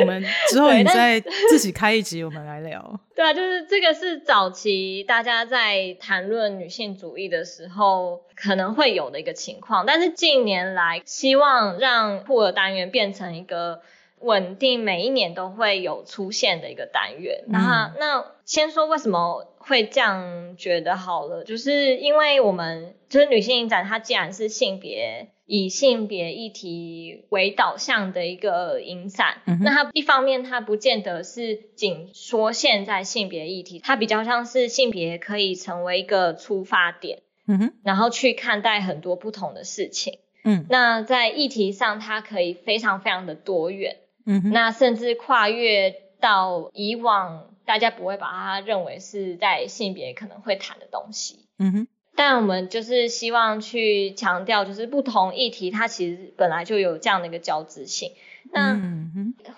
[0.00, 2.98] 我们之后 你再自己开一集，我们来聊。
[3.14, 13.80] 对啊，就是这个是早期大家在谈论女性主义的时候可能会有的一个情况，但是近年来希望让酷儿单元变成一个。
[14.24, 43.96] 稳定每一年都会有出现的一个单元，那、嗯、那先说为什么会这样觉得好了，就是因为我们就是女性影展，它既然是性别以性别议题为导向的一个影展，嗯、那它一方面它不见得是仅说现在性别议题，它比较像是性别可以成为一个出发点，嗯哼，然后去看待很多不同的事情，嗯，那在议题上它可以非常非常的多元。
[44.24, 51.46] 嗯哼，那甚至跨越到以往大家不会把它认为是在性别可能会谈的东西。
[51.58, 58.12] 嗯哼，但我们就是希望去强调，就是不同议题它其实本来就有这样的一个交织性。
[58.52, 58.80] 那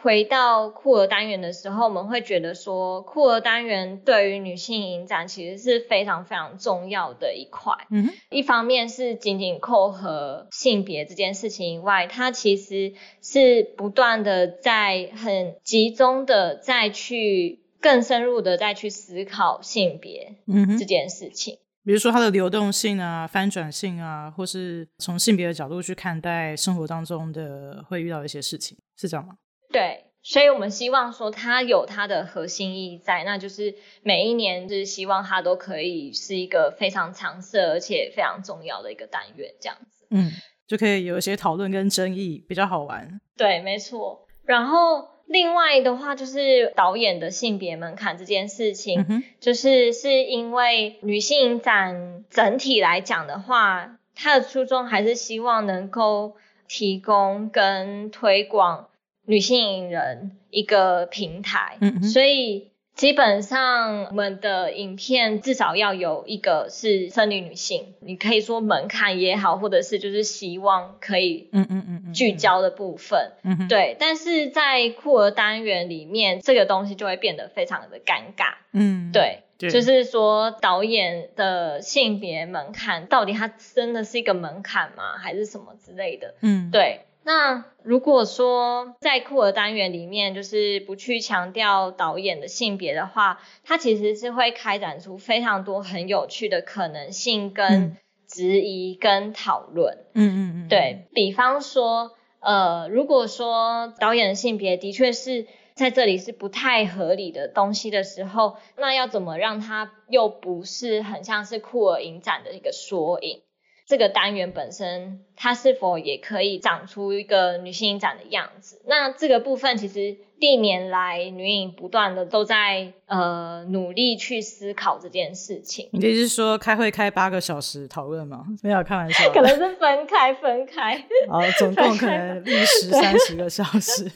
[0.01, 7.75] 回到酷儿单元的时候，我们会觉得说，酷儿单元对于女性影展其实是非常非常重要的一块。
[7.91, 20.37] 嗯，一方面是紧紧扣合性别这件事情以外，它其实是不断的在很集中的再去更深入的再去思考性别
[20.79, 21.59] 这件事情。
[21.87, 29.37] 比如说它的流动性啊、翻转性啊，或是从性别的角度去看待生活当中的会遇到一些事情，是这样吗？
[29.71, 33.73] 对，所以我们希望说它有它的核心意义在，那就是
[34.03, 40.33] 每一年就是希望它都可以是一个非常常设而且非常重要的一个单元，这样子，嗯，
[40.67, 43.21] 就可以有一些讨论跟争议，比较好玩。
[43.37, 44.27] 对，没错。
[44.45, 45.16] 然后。
[45.27, 56.37] 另外的话，就是导演的性别门槛这件事情，嗯、就是是因为女性影展整体来讲的话，它的初衷还是希望能够
[56.69, 58.89] 提供跟推广
[59.25, 62.71] 女性影人一个平台，嗯、所以。
[62.97, 73.95] 基本上，我们的影片至少要有一个是生理女性，你可以说门槛也好，或者是就是希望可以嗯嗯嗯聚焦的部分，嗯嗯，对。
[74.01, 85.19] 但是在酷儿单元里面，这个东西就会变得非常的尴尬，嗯，对，对，就是说导演的性别门槛到底它真的是一个门槛吗？
[85.19, 86.35] 还是什么之类的？
[86.41, 87.03] 嗯，对。
[87.27, 97.97] 那如果说在酷儿单元里面，就是不去强调导演的性别的话，它其实是会开展出非常多很有趣的可能性跟
[98.29, 100.05] 质疑跟讨论。
[100.15, 113.43] 嗯嗯嗯，对，比方说，呃，如果说导演的性别的确是在这里是不太合理的东西的时候，那要怎么让它又不是很像是酷儿影展的一个缩影？
[113.87, 118.83] 这个单元本身，它是否也可以长出一个女性影展的样子？
[118.85, 125.89] 那这个部分其实历年来女影不断的都在呃努力去思考这件事情。
[125.93, 128.45] 你的意思是说开会开八个小时讨论吗？
[128.65, 131.07] 没有开玩笑， 可能是分开分开。
[131.31, 134.11] 好，总共可能历时 三十个小时。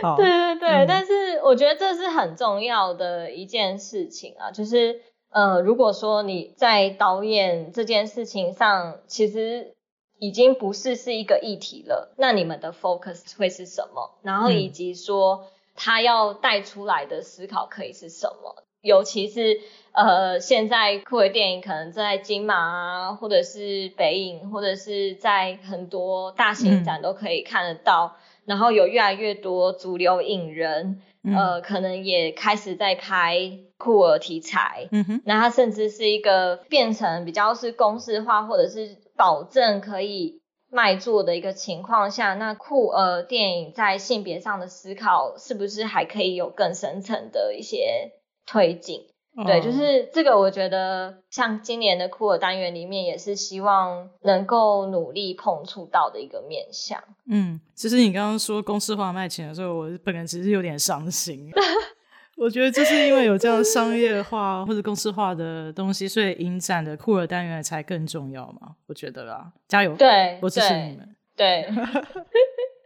[0.00, 5.02] 好，对对对，嗯，但是我觉得这是很重要的一件事情啊，就是。
[5.34, 9.74] 呃，如果说你在导演这件事情上，其实
[10.20, 14.12] 已经不是是一个议题了，那你们的 focus 会是什么？
[14.22, 18.62] 然后以及说他要带出来的思考可以是什么？
[18.80, 19.60] 尤其是
[19.92, 31.00] 呃，现在酷儿电影可能在金马啊，或者是北影，或者是在很多大型展都可以看得到，嗯、然后有越来越多主流影人。
[31.26, 33.38] 呃，可能也开始在拍
[33.78, 48.12] 酷儿题材，嗯哼，那它甚至是一个变成比较是公式化，或者是保证可以卖座的一个情况下，那酷儿电影在性别上的思考，是不是还可以有更深层的一些
[48.44, 49.06] 推进？
[49.44, 57.02] 对，就是这个，我觉得像今年的酷儿单元里面，也是希望能够努力碰触到的一个面向。
[57.28, 61.50] 嗯，其实你刚刚说公式化卖钱的时候，我本人其实有点伤心。
[62.38, 68.76] 我觉得就是因为有这样商业化或者公式化的东西，所以影展的酷儿单元才更重要嘛。
[68.86, 69.96] 我觉得啦，加油！
[69.96, 71.16] 对，我支持你们。
[71.34, 71.74] 对，对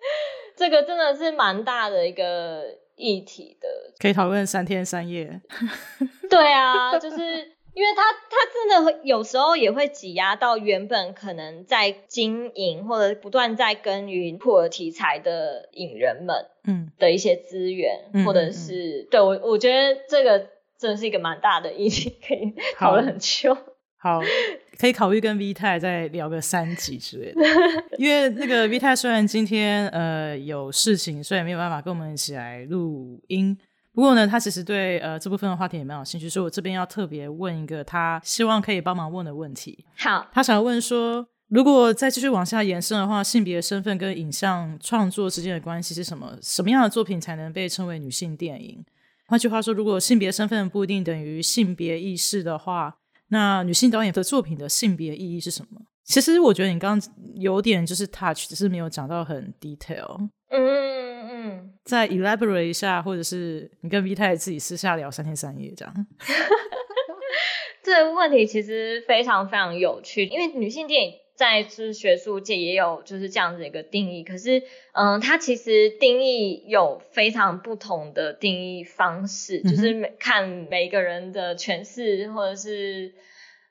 [0.56, 2.62] 这个真的是蛮大的一个。
[2.98, 3.68] 议题的。
[3.98, 5.40] 可以讨论三天三夜，
[6.28, 20.38] 对啊，就是因为他他真的有时候也会挤压到原本可能在经营或者不断在耕耘酷儿题材的影人们，嗯，的一些资源，嗯、或者是、嗯、对我我觉得这个
[20.78, 23.56] 真的是一个蛮大的议题，可以讨论很久。
[24.00, 24.20] 好，
[24.78, 27.40] 可以考虑跟 V 太再聊个三集之类的，
[27.98, 33.58] 因为那个 V 太虽然今天呃有事情，所以没有办法跟我们一起来录音。
[33.92, 39.84] 不过呢，他其实对呃这部分的话题也蛮有兴趣，所以我这边要特别问一个他希望可以帮忙问的问题。
[39.96, 46.38] 好，他想要问说，如果再继续往下延伸的话，性别身份跟影像创作之间的关系是什么？
[46.40, 48.84] 什么样的作品才能被称为女性电影？
[49.26, 52.98] 换句话说，如果性别身份不一定等于性别意识的话。
[53.28, 55.80] 那女性导演的作品的性别意义是什么？
[56.04, 60.28] 其实我觉得你刚刚有点就是 touch，只是没有讲到很 detail。
[60.50, 61.70] 嗯嗯嗯。
[61.84, 65.94] 再 elaborate 一下，或者是你跟 V 太自己私下聊三天三夜这样。
[67.84, 71.12] 这个问题其实非常非常有趣，因为女性电影。
[71.38, 74.60] 在就是学术界也有就是这样子一个定义，可是
[74.92, 83.14] 嗯，它其实定义有非常不同的定义方式，嗯、就是每看每个人的诠释或者是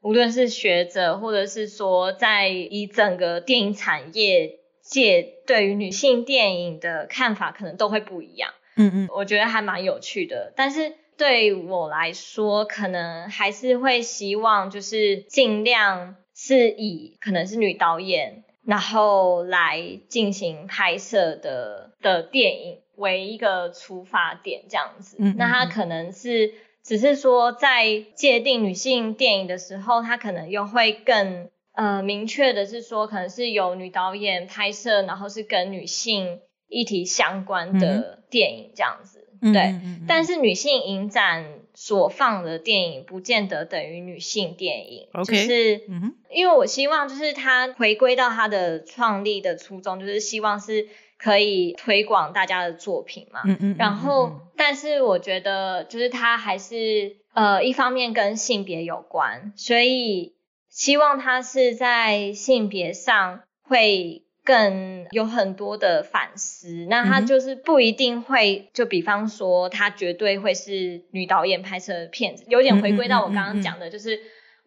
[0.02, 8.54] 无论是学者，或者是说在以整个电影产业界对于女性电影的看法，可能都会不一样。
[8.78, 10.54] 嗯嗯，我觉得还蛮有趣的。
[10.56, 16.16] 但是对我来说，可能还是会希望就是尽量
[16.48, 25.18] 是以可能是女导演，然后来进行拍摄的的电影为一个出发点，这样子。
[25.20, 26.54] 嗯嗯嗯，那它可能是。
[26.88, 36.40] 只是说，在界定女性电影的时候，它可能又会更呃明确的是说，可能是由女导演拍摄，然后是跟女性
[36.70, 39.28] 议题相关的电影这样子。
[39.42, 39.76] 嗯、对，
[40.08, 45.08] 但是女性影展所放的电影，不见得等于女性电影。
[45.14, 45.26] Okay.
[45.26, 45.82] 就是，
[46.32, 50.88] 因为我希望就是它回归到它的创立的初衷，就是希望是。
[51.20, 53.42] 可以推广大家的作品嘛？
[53.44, 53.76] 嗯嗯。
[53.80, 60.36] 然后，但是我觉得，就是它还是呃，一方面跟性别有关，所以
[60.70, 66.88] 希望它是在性别上会更有很多的反思。
[66.90, 74.20] 那他就是不一定会，就比方说，他绝对会是女导演拍摄的片子，有点回归到我刚刚讲的，就是。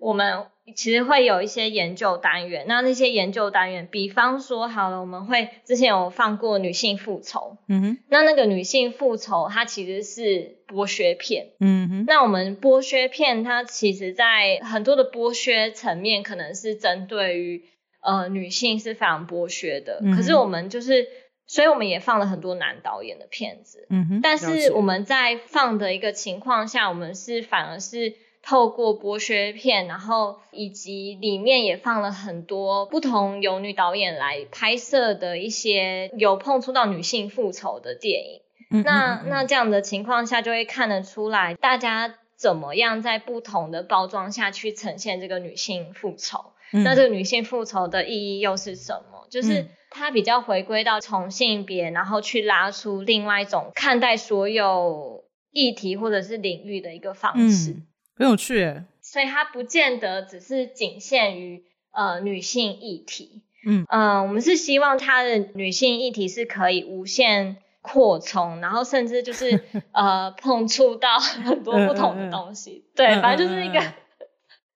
[0.03, 17.64] 我们其实会有一些研究单元，那那些研究单元，比方说好了，我们会之前有放过女性复仇，嗯哼，那那个女性复仇它其实是剥削片，嗯哼，那我们剥削片它其实在很多的剥削层面，可能是针对于
[18.01, 21.07] 呃女性是非常剥削的，嗯，可是我们就是，
[21.46, 28.14] 所以我们也放了很多男导演的片子，嗯哼，但是我们在放的一个情况下，我们是反而是。
[28.42, 38.40] 透过剥削片，然后以及里面也放了很多不同由女导演来拍摄的一些有碰触到女性复仇的电影。
[38.70, 46.55] 嗯嗯嗯，那那这样的情况下，就会看得出来大家怎么样在不同的包装下去呈现这个女性复仇。
[46.73, 49.27] 嗯、那这个女性复仇的意义又是什么？
[49.31, 57.73] 就是它比较回归到从性别，然后去拉出另外一种看待所有议题或者是领域的一个方式。
[57.73, 73.81] 嗯很有趣耶，所以它不见得只是仅限于呃女性议题，嗯嗯、呃，我们是希望它的女性议题是可以无限扩充，然后甚至就是 呃碰触到很多不同的东西，对，嗯、反正就是一个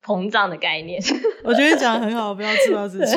[0.04, 1.02] 膨胀的概念。
[1.42, 3.16] 我觉得你讲得很好，不要自暴自弃。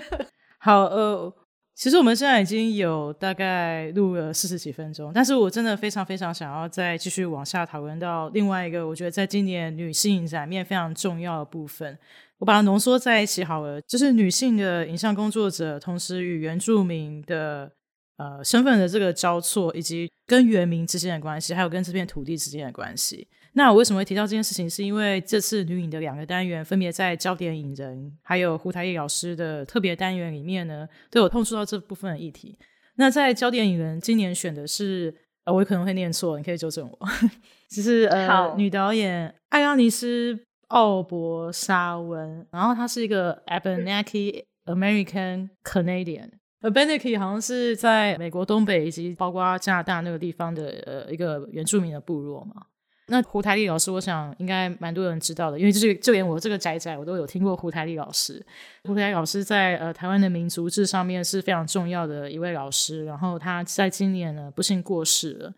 [0.58, 1.32] 好，呃。
[1.78, 11.98] 其实我们现在已经有大概录了四十几分钟，但是我真的非常非常想要再继续往下讨论到另外一个，我觉得在今年女性展面非常重要的部分，
[12.38, 17.70] 我把它浓缩在一起好了，就是女性的影像工作者，同时与原住民的
[18.16, 23.28] 呃身份的这个交错，以及跟原民之间的关系，还有跟这片土地之间的关系。
[23.58, 24.68] 那我为什么会提到这件事情？
[24.68, 32.58] 是因为这次女影的两个单元，分别在焦点影人还有胡台叶老师的特别单元里面呢，都有碰触到这部分的议题。
[32.96, 37.08] 那在焦点影人，今年选的是，呃，我可能会念错，你可以纠正我。
[37.70, 40.38] 只是呃，好女导演艾拉尼斯
[40.68, 46.28] 奥伯沙文，然后她是一个 Abenaki American Canadian。
[46.60, 52.66] Abenaki 好像是在美国东北以及包括加拿大那个地方的呃一个原住民的部落嘛。
[53.08, 58.44] 那胡台丽老师，我想应该蛮多人知道的，因为就是就连我这个宅宅，我都有听过胡台丽老师。
[58.82, 65.52] 胡台老师在呃台湾的民族志上面是非常重要的一位老师，然后他在今年呢不幸过世了。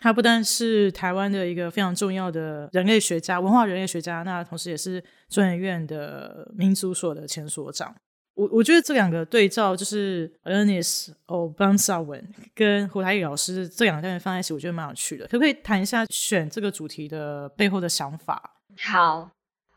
[0.00, 7.94] 他不但是台湾的一个非常重要的人类学家、文化人类学家，那同时也是中研院的民族所的前所长。
[8.38, 12.22] 我我觉得这两个对照，就是 Ernest Obansawen
[12.54, 15.26] 跟胡台宇老师这两个单元放在一起，我觉得蛮有趣的。
[15.26, 18.54] 可不可以谈一下选这个主题的背后的想法？
[18.80, 19.28] 好，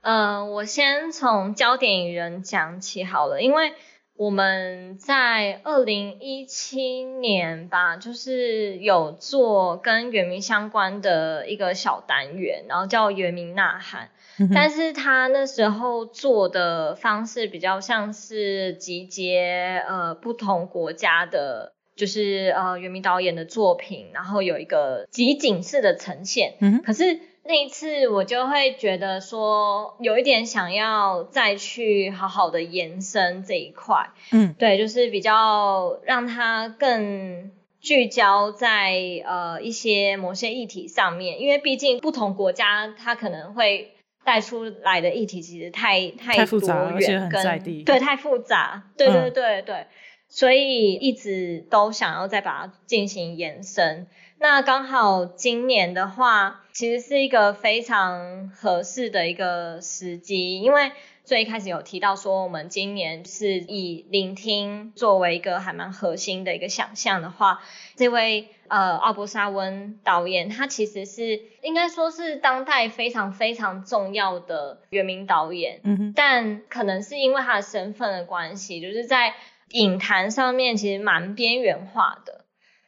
[0.01, 3.73] 嗯，我先从焦点人讲起好了，因为
[4.15, 14.09] 我们在二零一七年吧，就是有做跟原民相关的一个小单元，然后叫原民呐喊。
[14.53, 26.55] 但是他那时候做的方式比较像是集结呃不同国家的，就是呃原民导演的作品，然后有一个集锦式的呈现。
[26.59, 26.81] 嗯。
[26.83, 34.09] 可是那一次我就会觉得说，有一点想要再去好好的延伸这一块。
[34.31, 34.53] 嗯。
[34.57, 38.93] 对，就是比较让它更聚焦在
[39.25, 43.91] 呃一些某些议题上面，因为毕竟不同国家它可能会。
[44.23, 46.59] 带出来的议题其实太太多
[46.99, 49.87] 元，跟对太复杂，对对对对，嗯、
[50.29, 54.05] 所以一直都想要再把它进行延伸。
[54.37, 60.91] 那刚好今年的话，其实是一个非常合适的一个时机，因为
[61.23, 67.61] 最一开始有提到说，我们今年是以聆听作为一个还蛮核心的一个想象的话，
[67.95, 79.35] 这位呃奥伯沙温导演，他其实是应该说是当代非常非常重要的原名导演，嗯哼，但可能是因为他的身份的关系，就是在
[79.69, 82.40] 影坛上面其实蛮边缘化的。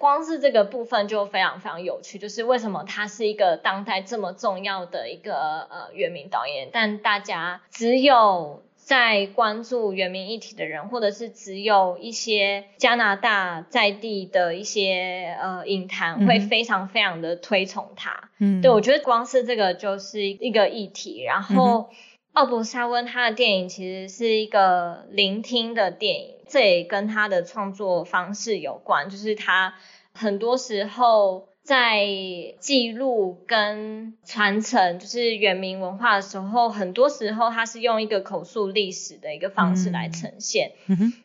[0.04, 18.30] 光是这个部分就非常非常有趣，就是为什么他是一个当代这么重要的一个呃原名导演，但大家只有在关注原名议题的人，或者是只有一些加拿大在地的一些呃影坛会非常非常的推崇他。
[18.40, 21.24] 嗯，对，我觉得光是这个就是一个议题。
[21.24, 21.92] 然后
[22.34, 29.76] 奥伯沙温他的电影其实是一个聆听的电影，这也跟他的创作方式有关，就是他。
[30.16, 32.06] 很多时候在
[32.60, 40.74] 记录跟传承就是原民文化的时候，很多时候他是用一个口述历史的一个方式来呈现。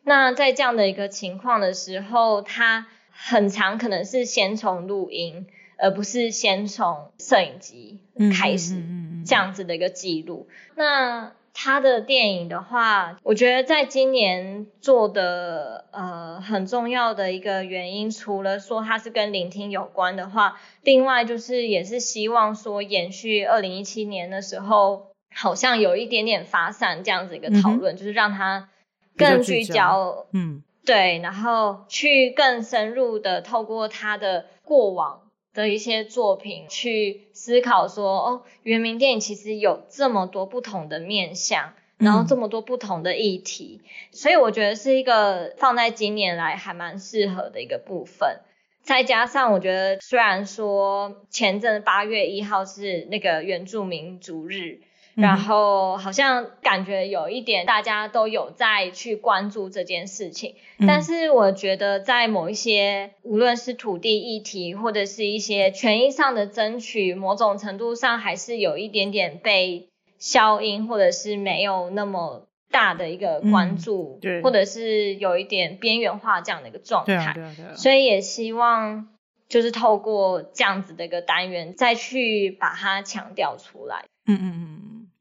[0.04, 5.46] 那在这样的一个情况的时候，他很常可能是先从录音，
[5.76, 7.98] 而不是先从摄影机
[8.34, 8.82] 开始
[9.29, 10.49] 这样子的一个记录。
[10.74, 28.68] 那他的电影的话，我觉得在今年做的呃很重要的一个原因，除了说它是跟聆听有关的话，另外就是也是希望说延续二零一七年的时候，好像有一点点发散这样子一个讨论，嗯、就是让它
[29.16, 35.22] 更聚焦，嗯，对，然后去更深入的透过他的过往。
[35.59, 48.40] 的一些作品去思考说，哦，原名电影其实有这么多不同的面向，然后这么多不同的议题，嗯、所以我觉得是一个放在今年来还蛮适合的一个部分。
[48.84, 54.80] 再加上我觉得，虽然说前阵八月一号是那个原住民族日。
[55.21, 69.89] 然后好像感觉有一点，大家都有在去关注这件事情，嗯、但是我觉得在某一些，无论是土地议题或者是一些权益上的争取，某种程度上还是有一点点被
[70.19, 77.07] 消音，或者是没有那么大的一个关注，嗯、对，或者是有一点边缘化这样的一个状态。
[77.07, 77.75] 对啊，对啊，对啊。
[77.75, 79.09] 所以也希望
[79.49, 84.05] 就是透过这样子的一个单元，再去把它强调出来。
[84.27, 84.78] 嗯嗯嗯。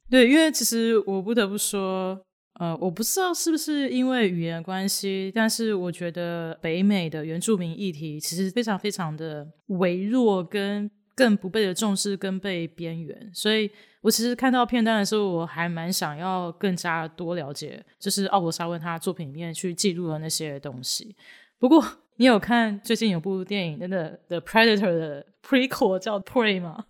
[0.09, 2.17] 对，因为其实我不得不说，
[2.59, 13.29] 呃，我不知道是不是因为语言关系，但是我觉得北美的原住民议题其实非常非常的微弱，跟更不被的重视，跟被边缘。
[13.33, 13.69] 所以
[14.01, 21.15] 我其实看到片段的时候，我还蛮想要更加多了解，就是奥伯沙温他作品里面去记录的那些东西。
[21.59, 21.83] 不过
[22.15, 26.85] 你有看最近有部电影，真的《The Predator》的 Prequel 叫《Prey》吗？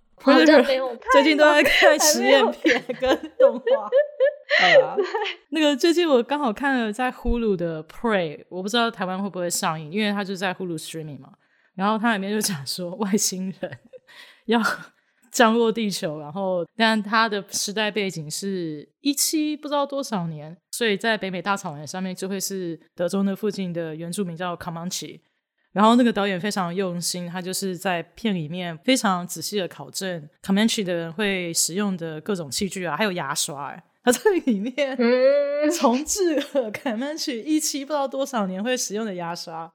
[1.11, 3.89] 最近都在看 实验片跟动画。
[4.83, 4.95] 啊，
[5.49, 11.33] 那个最近我刚好看了在 Hulu 的 Prey，我不知道台湾会不会上映，因为它就在 Hulu Streaming 嘛。
[11.75, 13.79] 然后它里面就讲说外星人
[14.45, 14.59] 要
[15.29, 25.19] 降落地球，然后但它的时代背景是一七不知道多少年，所以在北美大草原上面就会是德州那附近的原住民叫 Comanche。
[25.77, 34.97] 然后那个导演非常用心，他就是在片里面非常仔细的考证 Comanche 的人会使用的各种器具啊，还有牙刷，他在里面
[35.77, 39.71] 重置了 Comanche 一期不知道多少年会使用的牙刷，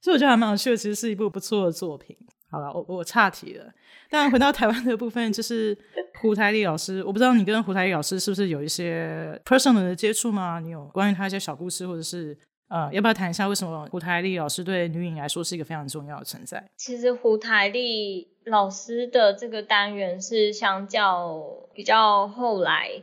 [0.00, 2.16] 所以我觉得还蛮有趣的，其实是一部不错的作品。
[2.50, 3.72] 好了，我我岔题了。
[4.10, 5.78] 但回到台湾的部分，就是
[6.20, 10.58] 胡台丽老师，我不知道你跟胡台丽老师是不是有一些 personal 的接触吗？
[10.58, 12.36] 你有关于他一些小故事，或者是？
[12.68, 16.64] 呃，要不要谈一下为什么胡台丽老师对女影来说是一个非常重要的存在？
[16.76, 21.42] 其实胡台丽老师的这个单元是相较
[21.72, 23.02] 比较后来。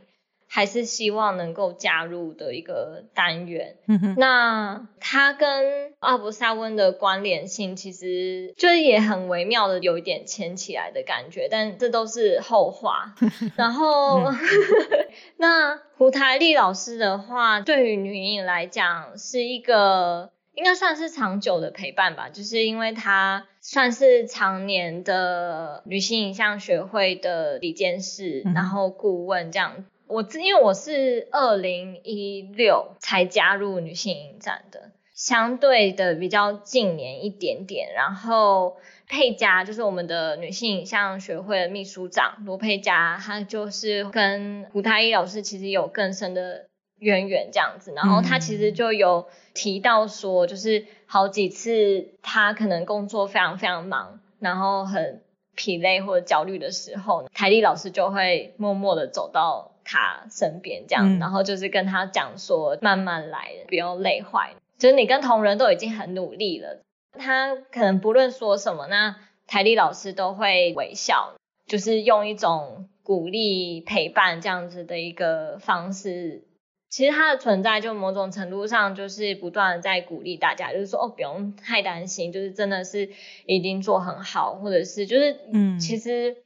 [0.54, 3.76] 还是希望能够加入的一个单元。
[3.88, 13.14] 嗯，那它跟阿伯沙温的关联性，其实就是也很微妙的有一点牵起来的感觉，但这都是后话。
[13.56, 14.36] 然后，嗯、
[15.38, 29.86] 那胡台丽老师的话，对于女影来讲是一个应该算是长久的陪伴吧，就是因为她算是常年的女性影像学会的理监事，嗯、然后顾问这样。
[30.12, 37.94] 我自因为我是二零一六才加入女性影展的，相对的比较近年一点点。
[37.94, 38.76] 然后
[39.08, 46.66] 佩佳就是我们的女性影像学会的秘书长罗佩佳，她就是跟胡台丽老师其实有更深的
[46.98, 47.94] 渊源这样子。
[47.94, 55.22] 然后她其实就有提到说，就是好几次她可能工作非常非常忙，然后很
[55.56, 64.54] 疲累或者焦虑的时候，台丽老师就会默默的走到他身边，这样，嗯、然后就是跟他讲说，慢慢来，不用累坏。
[64.78, 66.82] 就是你跟同仁都已经很努力了，
[67.18, 69.16] 他可能不论说什么，那
[69.46, 71.34] 台丽老师都会微笑，
[71.66, 76.44] 就是用一种鼓励陪伴这样子的一个方式。
[76.88, 83.08] 其实他的存在，就某种程度上就是不断的在鼓励大家，就是说哦，不用太担心，就是真的是
[83.46, 86.36] 已经做很好，或者是就是嗯，其实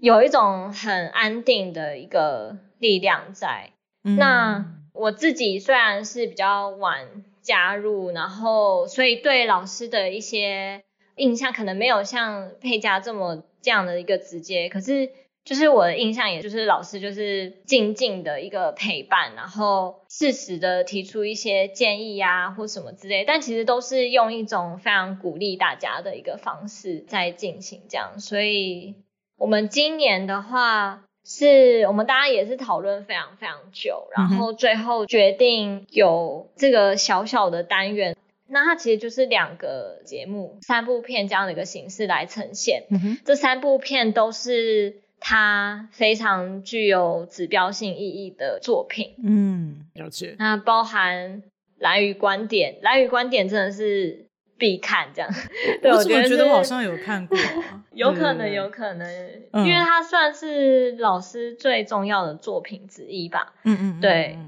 [0.00, 3.70] 有一种很安定的一个力量在。
[4.04, 10.82] 嗯、那我自己虽然是比较晚加入，然后所以对老师的一些
[11.16, 15.10] 印象可能没有像佩嘉这么这样的一个直接，可是。
[15.44, 28.20] 就是我的印象，也就是老师就是静静的一个陪伴，然后适时的提出一些建议啊，或什么之类，但其实都是用一种非常鼓励大家的一个方式在进行这样。
[28.20, 28.96] 所以
[29.38, 38.16] 我们今年的话，是我们大家也是讨论非常非常久，然后最后决定有这个小小的单元，
[38.48, 42.84] 那它其实就是两个节目、三部片这样的一个形式来呈现。
[42.90, 45.00] 嗯，这三部片都是。
[45.20, 50.36] 它非常具有指标性意义的作品，嗯，了解。
[50.38, 51.42] 那包含
[51.76, 54.27] 兰屿观点，兰屿观点真的是
[54.58, 55.30] 必看，这样。
[55.80, 57.84] 对，我怎么觉得我好像有看过啊？
[57.94, 59.08] 有可能，有可能，
[59.54, 63.54] 因为它算是老师最重要的作品之一吧。
[63.64, 64.38] 嗯嗯，对。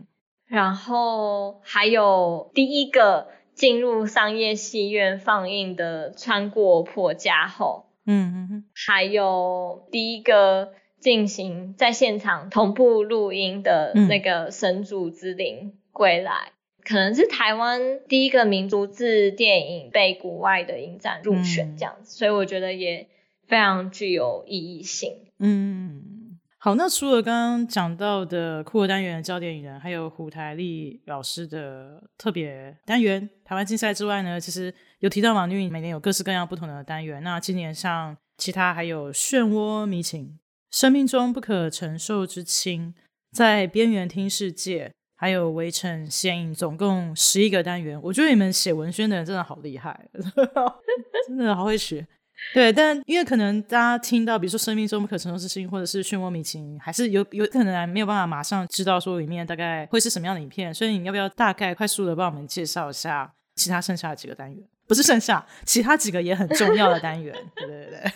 [0.47, 7.87] 然后还有第一个进入商业戏院放映的《穿过破家后》。
[8.07, 16.60] 嗯嗯嗯，还有第一个进行在现场同步录音的那个《神主之灵归来》，嗯，
[16.91, 23.07] 可能是台湾第一个民族志电影被国外的影展入选这样子，所以我觉得也
[23.47, 25.13] 非常具有意义性。
[25.39, 26.37] 嗯。
[26.59, 37.23] 好，那除了刚刚讲到的酷儿单元焦点影人，还有胡台丽老师的特别单元台湾竞赛之外呢，其实有提到嘛，因为每年有各式各样不同的单元。
[37.23, 40.39] 那今年像其他还有漩涡迷情、
[40.71, 42.93] 生命中不可承受之轻、
[43.33, 48.01] 在边缘听世界，还有围城显影，总共十一个单元。
[48.03, 50.09] 我觉得你们写文宣的人真的好厉害，
[51.29, 52.07] 真的好会学。
[52.55, 64.59] 对，但因为可能大家听到，比如说《生命中不可承受之轻》或者是《漩涡迷情》，还是有有可能还没有办法马上知道说里面大概会是什么样的影片，所以你要不要大概快速的帮我们介绍一下其他剩下的几个单元？
[64.89, 67.33] 不是剩下，其他几个也很重要的单元。
[67.55, 68.13] 对对对对。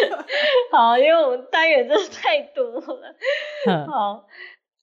[0.70, 3.16] 好，因为我们单元真的太多了。
[3.66, 4.28] 嗯、好。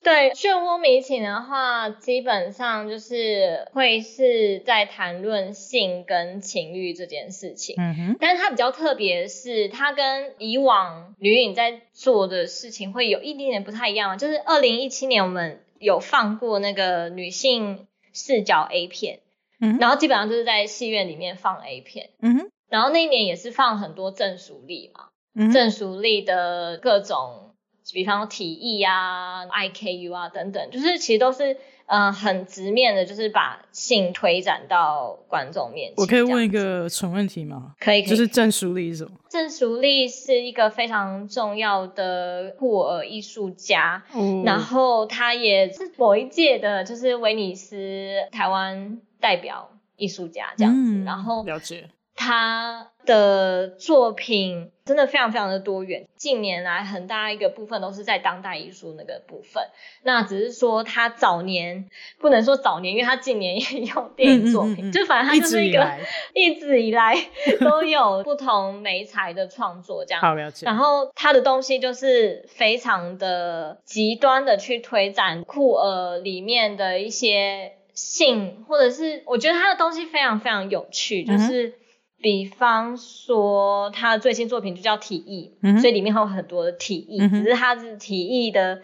[0.02, 7.76] 对，漩涡迷情的话，基本上就是会是在谈论性跟情欲这件事情。
[7.78, 14.18] 嗯哼，但是它比较特别的是，它跟以往女影在做的事情会有一点点不太一样。
[14.18, 19.20] 就是二零一七年我们有放过那个女性视角 A 片，
[19.60, 22.12] 嗯，然后基本上就是在戏院里面放 A 片。
[22.22, 27.49] 嗯哼，然后那一年也是放很多郑淑丽嘛，嗯，郑淑丽的各种。
[27.94, 31.54] 比方说体艺啊、IKU 啊等等，就是其实都是
[31.86, 35.96] 嗯、呃、很直面的，就是把性推展到观众面前。
[35.98, 37.74] 我可以问一个蠢问题吗？
[37.80, 38.10] 可以，可以。
[38.10, 39.12] 就是郑淑丽是什么？
[39.30, 50.94] 郑淑丽是一个非常重要的酷儿艺术家，嗯，然后她也是某一届的，就是威尼斯台湾代表艺术家这样子。
[50.94, 51.90] 嗯、然后了解。
[52.20, 59.64] 他的作品真的非常非常的多元，近年来很大一个部分都是在当代艺术那个部分。
[60.04, 61.88] 那只是说他早年
[62.20, 65.90] 不能说早年，因为他近年也有电影作品，嗯嗯嗯、就反正他就是一个
[66.34, 67.16] 一直以来
[67.62, 70.22] 都有不同媒材的创作这样。
[70.22, 70.66] 好了解。
[70.66, 81.80] 然后他的东西就是非常的极端的去推展酷儿里面的一些性，或者是我觉得他的东西非常非常有趣，就是。
[82.20, 88.82] 嗯比方说，他的最新作品就叫体液，嗯，所以里面还有很多的体液，嗯，只是他的体液的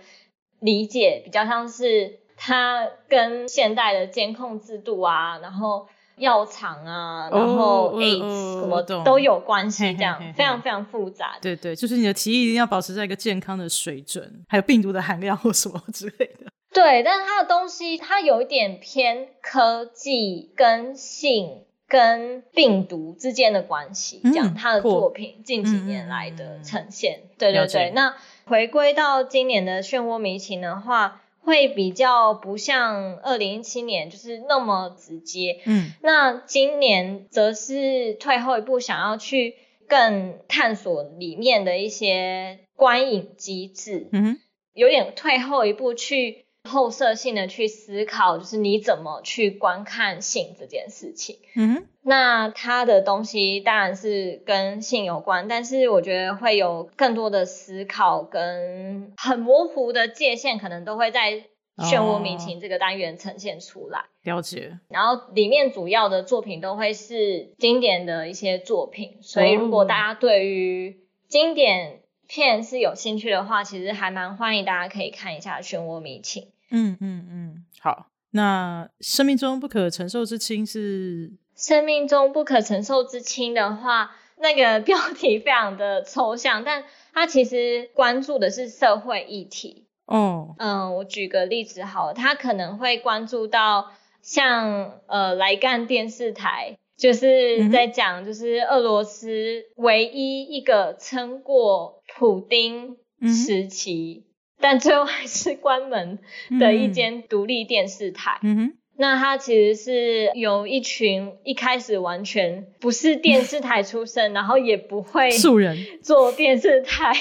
[0.61, 11.35] 理解比较像是他跟现代的监控制度啊，然后药厂啊，然后 AIDS、哦、什么都有关系，这样非常非常复杂。
[11.41, 16.49] 对对，就是你的体液一定要保持在一个健康的水准，还有病毒的含量或什么之类的。
[16.73, 21.64] 对，但是他的东西，他有一点偏科技跟性。
[21.95, 27.91] 跟病毒之间的关系，讲、嗯、他的作品近几年来的呈现，嗯、对对对。
[27.91, 28.13] 那
[28.45, 35.61] 回归到今年的漩涡迷情的话，会比较不像二零一七年就是那么直接。
[35.63, 39.55] 嗯，那今年则是退后一步，想要去
[39.87, 44.39] 更探索里面的一些观影机制，嗯哼，
[44.73, 51.37] 有点退后一步去后设性的去思考，就是你怎么去观看性这件事情。
[51.55, 61.45] 嗯，那他的东西当然是跟性有关，但是我觉得会有更多的思考跟很模糊的界限，可能都会在。
[61.77, 64.79] 漩涡迷情这个单元呈现出来，了解。
[64.87, 71.99] 然后里面主要的作品都会是经典的一些作品，所以如果大家对于经典
[72.29, 76.43] 片是有兴趣的话，其实还蛮欢迎大家可以看一下《漩涡迷情》。
[76.71, 78.07] 嗯嗯嗯，好。
[78.31, 81.31] 那生命中不可承受之轻是？
[81.55, 89.87] 生命中不可承受之轻的话，那个标题非常的抽象，但它其实关注的是社会议题。
[90.05, 106.19] 哦，嗯，我举个例子好了，他可能会关注到像呃来干电视台，就是在讲就是俄罗斯唯一一个撑过普丁时期，嗯、但最后还是关门
[106.59, 108.39] 的一间独立电视台。
[108.43, 108.77] 嗯哼。
[108.97, 117.13] 那他其实是有一群一开始完全不是电视台出身，然后也不会 素人做电视台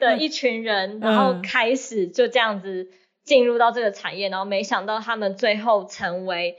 [0.00, 2.88] 的一群人，然后开始就这样子
[3.22, 6.56] 进入到这个产业，然后没想到他们最后成为。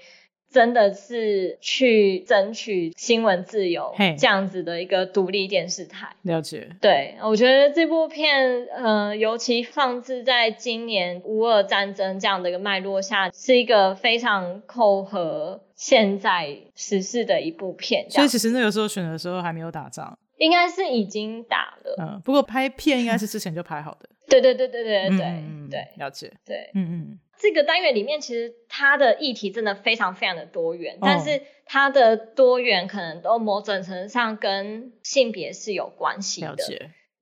[0.52, 6.14] 真的是去争取新闻自由这样子的一个独立电视台。
[6.24, 6.68] 了解。
[6.82, 18.06] 对，我觉得这部片，呃，尤其放置在今年乌俄战争这样的一个脉络下，是一个非常扣合现在时事的一部片。
[18.10, 21.96] 所以其实那个时候选的时候还没有打仗，应该是已经打了。
[21.98, 24.10] 嗯，不过拍片应该是之前就拍好的。
[24.28, 26.32] 对对对对对对对、嗯、对，了解。
[26.46, 27.20] 对，嗯嗯。
[27.42, 36.56] 这个单元里面，其实它的议题真的非常非常的多元，但是它的多元可能都某种程度上跟性别是有关系的。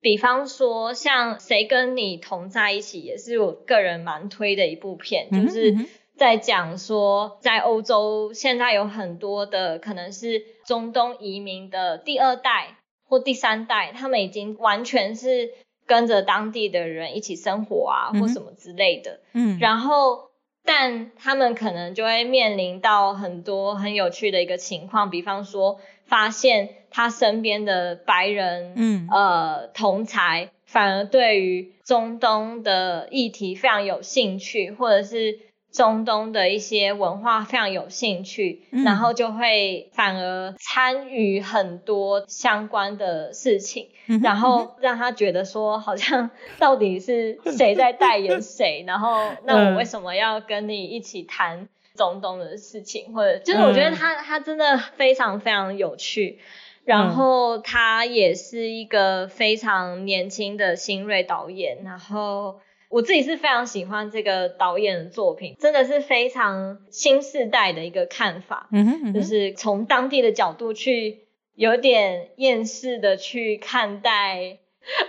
[0.01, 5.73] 比方说，像《谁跟你同在一起》也是我个人蛮推的一部片，嗯、就是
[6.17, 15.51] 在讲说，在欧洲现在有很多的可能是中东移民的第二代或第三代，他们已经完全是。
[15.89, 19.19] 跟着当地的人一起生活啊，或什么之类的。
[19.33, 20.29] 嗯，然后，
[20.63, 35.39] 但他们可能就会面临到很多很有趣的一个情况，比方说，发现他身边的白人，嗯，呃，同才反而对于中东的议题非常有兴趣，或者是。
[35.71, 53.13] 中东的一些文化非常有兴趣，嗯，然后就会反而参与很多相关的事情，嗯，然后让他觉得说，好像到底是谁在代言谁，然后那我为什么要跟你一起谈中东的事情？
[53.13, 56.39] 或者就是我觉得他他真的非常非常有趣，
[56.83, 62.59] 然后他也是一个非常年轻的新锐导演，然后。
[62.89, 74.57] 我自己是非常喜欢这个导演的作品，真的是非常新世代的一个看法，嗯哼，嗯哼，就是从当地的角度去有点厌世的去看待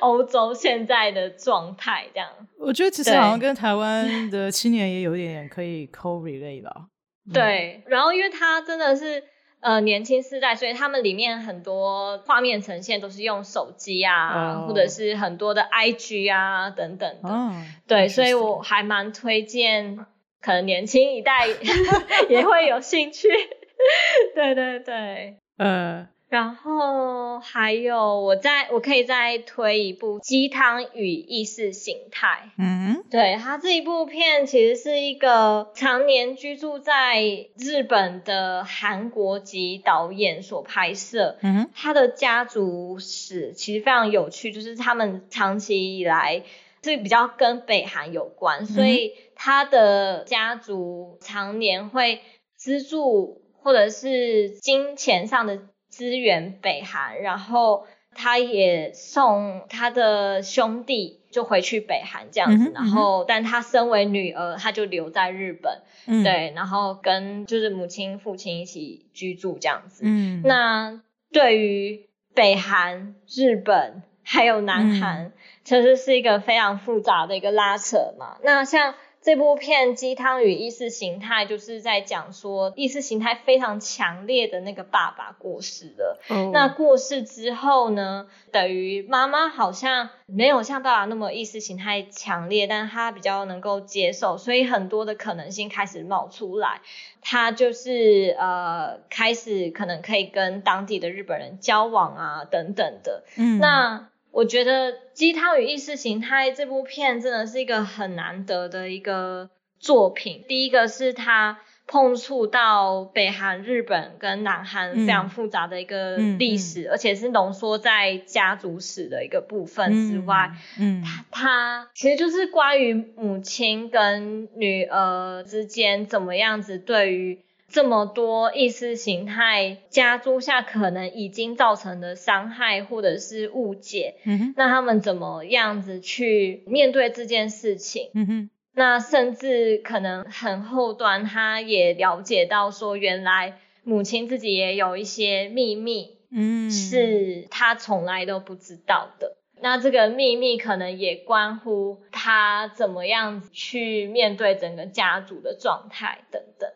[0.00, 2.28] 欧洲现在的状态，这样。
[2.58, 6.86] 我觉得其实好像跟台湾的青年也有一点点可以 co-relate 吧。
[7.32, 9.24] 对，然后因为他真的是。
[9.60, 14.68] 呃，年轻世代，所以他们里面很多画面呈现都是用手机啊，oh.
[14.68, 17.28] 或者是很多的 IG 啊等等的。
[17.28, 17.52] Oh.
[17.86, 19.98] 对，所以我还蛮推荐，
[20.40, 21.46] 可能年轻一代
[22.30, 23.28] 也会有兴趣。
[24.34, 26.19] 对对对，呃、uh.。
[26.30, 32.44] 然后还有，我再我可以再推一部《鸡汤与意识形态》。
[32.56, 37.20] 嗯，对，他这一部片其实是一个常年居住在
[37.58, 41.36] 日本的韩国籍导演所拍摄。
[41.42, 46.44] 嗯，他的家族史其实非常有趣，就是他们长期以来
[46.84, 52.20] 是比较跟北韩有关，所以他的家族常年会
[52.54, 55.58] 资助或者是金钱上的。
[55.90, 70.02] 支援北韩，然后他也送他的兄弟就回去北韩这样子，嗯、然后但他身为女儿，他就留在日本，嗯、对，然后跟就是母亲、父亲一起居住这样子。
[70.04, 71.00] 嗯，那
[71.32, 75.32] 对于北韩、日本还有南韩，
[75.64, 78.38] 其、嗯、实是一个非常复杂的一个拉扯嘛。
[78.42, 86.18] 那像这部片《鸡汤与意识形态》就是在讲说，意识形态非常强烈的那个爸爸过世了。
[86.30, 86.50] Oh.
[86.52, 96.80] 那过世之后呢，等于妈妈好像没有像爸爸那么意识形态强烈，但是他比较能够接受，所以很多的可能性开始冒出来。
[97.20, 103.24] 他就是呃，开始可能可以跟当地的日本人交往啊，等等的。
[103.36, 104.08] 嗯，那。
[104.32, 110.44] 我觉得《鸡汤与意识形态》这部片真的是一个很难得的一个作品。
[110.48, 127.40] 第一个是它碰触到北韩、日本跟南韩非常复杂的一个历史，嗯、而且是浓缩在家族史的一个部分之外，嗯，它它其实就是关于母亲跟女儿之间怎么样子对于。
[127.70, 138.10] 这么多意识形态加诸下，可能已经造成的伤害或者是误解，嗯哼，那他们怎么样子去面对这件事情？
[138.14, 149.36] 嗯哼，那甚至可能很后端，他也了解到说，原来母亲自己也有一些秘密，嗯，是他从来都不知道的。
[149.62, 156.70] 那这个秘密可能也关乎他怎么样子去面对整个家族的状态等等。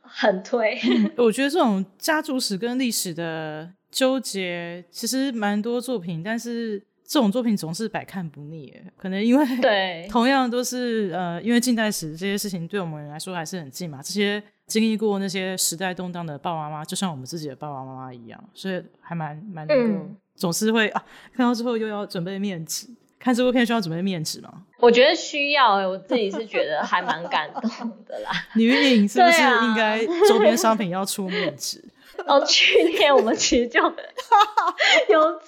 [0.00, 0.78] 很推，
[1.16, 8.72] 我觉得这种家族史跟历史的纠结，其实蛮多作品，但是这种作品总是百看不腻。
[8.96, 14.02] 可能因为对， 同样都是呃，因为近代史这些事情对我们来说还是很近嘛。
[14.02, 22.88] 这些经历过那些时代动荡的爸爸妈妈，就像我们自己的爸爸妈妈一样，所以还蛮蛮能够，嗯、总是会啊，看到之后又要准备面纸。
[23.20, 24.50] 看这部片需要准备面纸吗？
[24.78, 27.70] 我觉得需要、欸，我自己是觉得还蛮感动
[28.08, 28.30] 的啦。
[28.56, 31.84] 女影是不是应该周边商品要出面纸？
[32.26, 33.80] 哦，去年我们其实就
[35.08, 35.46] 有出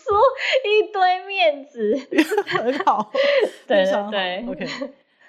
[0.65, 2.01] 一堆面纸，
[2.47, 3.11] 很好，
[3.67, 4.69] 对对对，OK。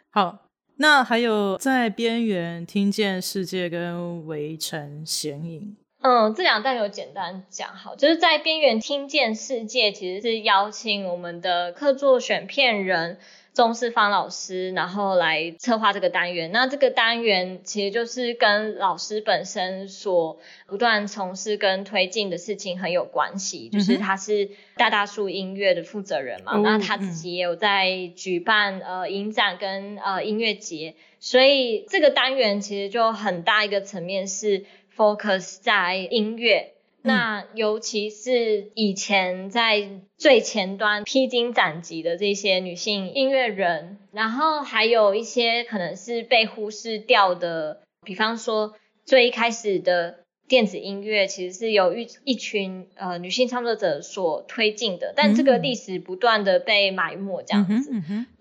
[0.09, 0.39] 好，
[0.77, 5.75] 那还有在边缘听见世界跟围城显影。
[6.05, 13.17] 嗯，这两段有简单讲好，就是在边缘听见世界，其实是邀请我们的客座选片人
[13.53, 16.51] 钟世芳老师，然后来策划这个单元。
[16.51, 34.65] 那这个单元其实就是跟老师本身所不断从事跟推进的事情很有关系，就是他是大大树音乐的负责人嘛，嗯、那他自己也有在举办呃影展跟呃音乐节，所以这个单元其实就很大一个层面是。
[34.95, 36.72] focus 在音乐，
[37.05, 48.75] 那尤其是以前在最前端披荆斩棘的这些女性音乐人，然后还有一些可能是被忽视掉的，比方说
[49.05, 57.91] 最一开始的电子音乐，其实是由一一群呃女性创作者所推进的，但这个历史不断的被埋没，这样子，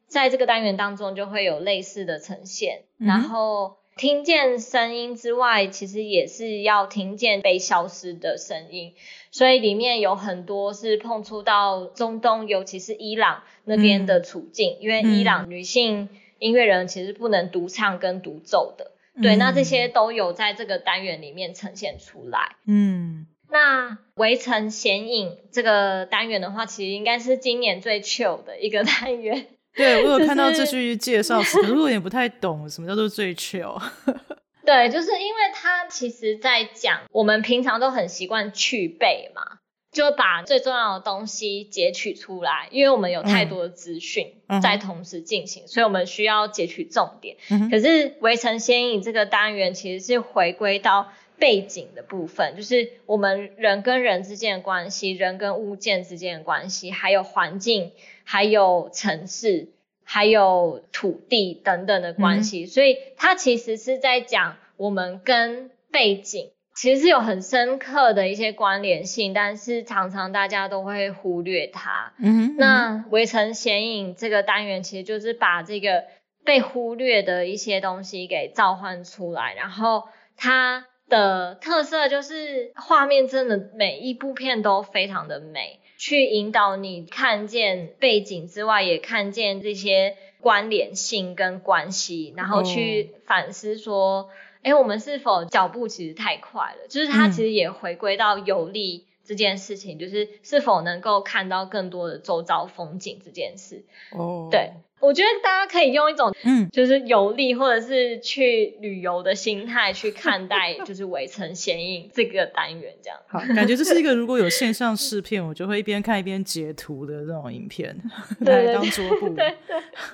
[0.06, 3.81] 在这个单元当中就会有类似的呈现，然后。
[3.96, 8.94] 听见声音之外，其实也是要听见被消失的声音，
[9.30, 22.56] 所以里面有很多是碰触到中东，尤其是伊朗那边的处境，嗯、因为伊朗女性音乐人其实不能独唱跟独奏的，嗯、对，那这些都有在这个单元里面呈现出来。
[22.66, 29.46] 嗯，那围城显影这个单元的话，其实应该是今年最 chill 的一个单元。
[29.74, 33.80] 对，我有看到这句介绍词，可是我也不太懂什么叫做最 chill。
[34.64, 39.42] 对，就是因为他其实在讲，我们平常都很习惯去背嘛，
[39.90, 47.36] 就把最重要的东西截取出来，因为我们有太多的资讯在同时进行，嗯、所以我们需要截取重点。
[47.50, 57.90] 嗯、可是围城先影这个单元其实是回归到背景的部分，就是我们人跟人之间的关系，人跟物件之间的关系，还有环境。
[58.24, 59.68] 还有城市，
[60.04, 72.14] 还有土地等等的关系，嗯、所以它其实是在讲我们跟背景其实是有很深刻的一些关联性，但是常常大家都会忽略它。
[72.18, 76.04] 嗯哼，那围城显影这个单元其实就是把这个
[76.44, 80.04] 被忽略的一些东西给召唤出来，然后
[80.36, 85.78] 它的特色就是画面真的每一部片都非常的美。
[86.04, 94.28] 去引导你看见背景之外，也看见这些关联性跟关系，然后去反思说，
[94.64, 94.78] 哎、oh.
[94.78, 96.88] 欸，我们是否脚步其实太快了？
[96.88, 103.84] 就是它其实也回归到游历这件事情，嗯、就是是否能够看到更多的周遭风景这件事。
[104.12, 104.50] 哦，oh.
[104.50, 104.70] 对。
[105.00, 113.18] 我觉得大家可以用一种，嗯，就是游历或者是去旅游的心态去看待，就是围城显影这个单元这样。
[113.26, 118.00] 好，感觉这是一个如果有线上试片，我就会一边看一边截图的这种影片，
[118.42, 119.28] 来当桌布。
[119.30, 119.56] 对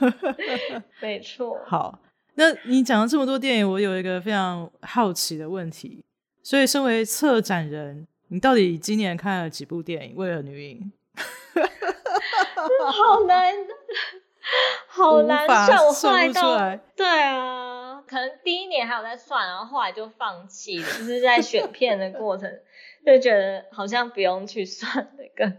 [0.00, 1.60] 对对，没错。
[1.66, 1.98] 好，
[2.36, 6.02] 那你讲了这么多电影，我有一个非常好奇的问题。
[6.42, 10.14] 所以，身为策展人，你到底今年看了几部电影？
[10.16, 10.92] 为了女影，
[12.92, 13.54] 好难，
[14.86, 15.78] 好难算。
[15.84, 22.50] 我后来到，对啊，可能第一年还有在算，然后后来就放弃了，就是在选片的过程
[23.06, 25.56] 就觉得好像不用去算那个，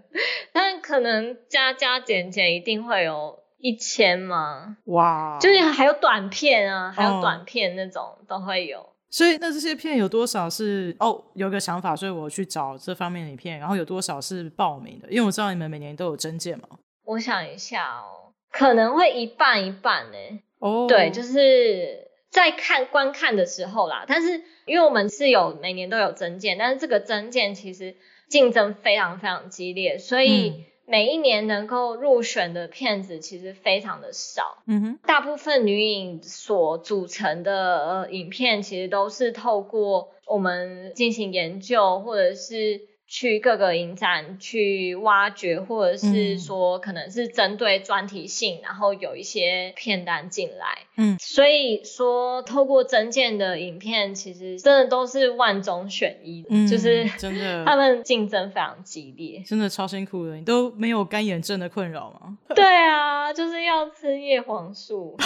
[0.51, 4.77] 但可能加加减减一定会有一千嘛。
[4.85, 8.89] 哇，就是还有短片啊，还有短片那种、哦、都会有。
[9.09, 15.09] 所以那这些片有多少是哦，有个想法，所以我去找这方面的影片，然后有多少是报名的？
[15.09, 16.67] 因为我知道你们每年都有征件嘛。
[17.05, 20.17] 我想一下哦，可能会一半一半呢。
[20.59, 24.05] 哦，对，就是在看观看的时候啦。
[24.07, 27.95] 但是因为我们是有每年都有增件，但是这个增件其实
[28.27, 30.65] 竞争非常非常激烈，所以。
[30.89, 42.88] 嗯每一年能够入选的片子其实非常的少，嗯哼，大部分女影所组成的呃影片其实都是透过我们进行研究或者是。
[43.11, 50.77] 去各个影展去挖掘，或者是说可能是针对专题性，嗯，然后有一些片单进来。
[50.95, 60.35] 嗯，所以说透过征件的影片，其实真的都是万中选一，嗯，就是真的 他们竞争非常激烈，真的超辛苦的。
[60.35, 62.37] 你都没有干眼症的困扰吗？
[62.55, 65.17] 对啊，就是要吃叶黄素。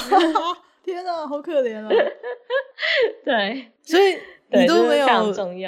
[0.86, 1.90] 天啊，好可怜啊！
[3.24, 4.18] 对，所以
[4.52, 5.08] 你都没有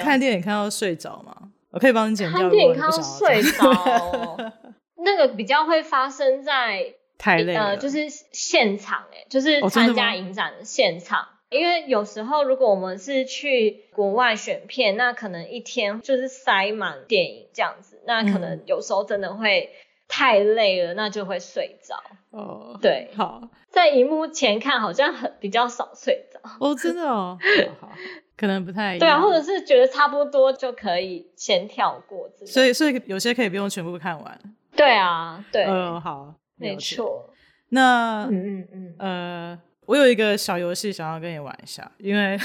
[0.00, 1.34] 看电影看到睡着吗？
[1.70, 2.40] 我可以帮你剪掉。
[2.40, 4.36] 看电影看睡着，
[5.04, 11.28] 那个比较会发生在太累呃，就是现场哎、欸，就是参加影展的现场、哦。
[11.48, 19.70] 因为有时候如果我们是去国外选片，那可能一天就是塞满电影这样子，那可能有时候真的会
[20.08, 22.02] 太累了，那就会睡着。
[22.30, 26.40] 哦，对，好，在荧幕前看好像很比较少睡着。
[26.58, 27.38] 哦，真的哦。
[27.80, 27.92] 好好
[28.36, 34.40] 可能不太一样，对啊，或者是觉得差不多就可以先跳过，所以所以有些可以不用全部看完。
[34.76, 37.30] 对啊，对，嗯、呃，好，没错。
[37.70, 42.36] 那嗯嗯嗯，呃，我有一个小游戏想要跟你玩一下，因为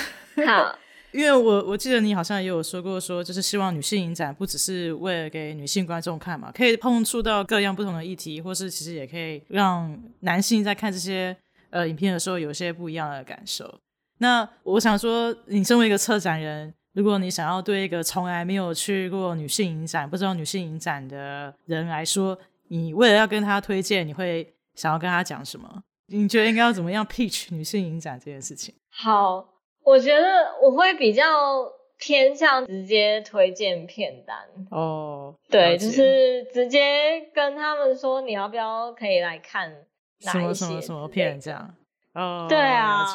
[0.48, 0.76] 好，
[1.12, 11.36] 因为我我记得你好像也有说过，说就是希望女性影展不只是为了给女性观众看嘛，可以碰触到各样不同的议题，或是其实也可以让男性在看这些
[11.70, 13.80] 呃影片的时候有一些不一样的感受。
[14.22, 25.84] 那我想说，你身为一个策展人，如果你想要对一个从来没有去过女性影展、不知道女性影展的人来说，你为了要跟他推荐，你会想要跟他讲什么？
[26.06, 28.76] 你觉得应该要怎么样 pitch 女性影展这件事情？
[28.92, 29.44] 好，
[29.84, 31.24] 我觉得我会比较
[31.98, 34.38] 偏向直接推荐片单
[34.70, 39.72] 哦，对，就是直接跟他们说，你要不要可以来看
[40.26, 41.74] 哪一些什么什么什么片这样。
[42.14, 43.06] 哦、oh，对啊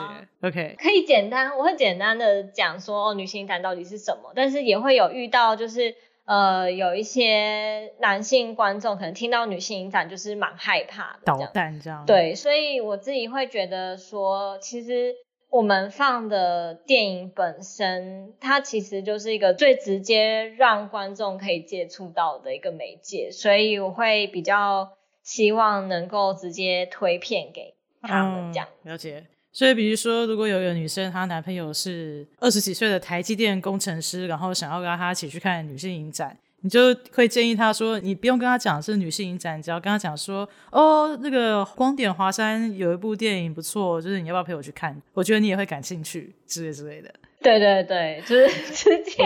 [0.40, 5.94] ，OK，可以简单，我会简单的讲说哦，女性影展到底是什么，但是也会有遇到就是
[6.24, 12.04] 呃，有一些男性观众可能听到女性影展就是蛮害怕的，捣蛋这样。
[12.06, 15.14] 对，所以我自己会觉得说，其实
[15.50, 27.75] 我们放的电影本身，它其实就是一个最直接让观众可以接触到的一个媒介，所以我会比较希望能够直接推片给。
[28.02, 45.00] 他们讲、嗯、了解，所以比如说，如果有一个女生，她男朋友是二十几岁的台积电工程师，然后想要跟她一起去看女性影展，你就会建议她说，你不用跟她讲是女性影展，只要跟她讲说，哦，那个光点华山有一部电影不错，就是你要不要陪我去看？
[45.14, 47.12] 我觉得你也会感兴趣之类之类的。
[47.40, 49.22] 对对对，就是 直接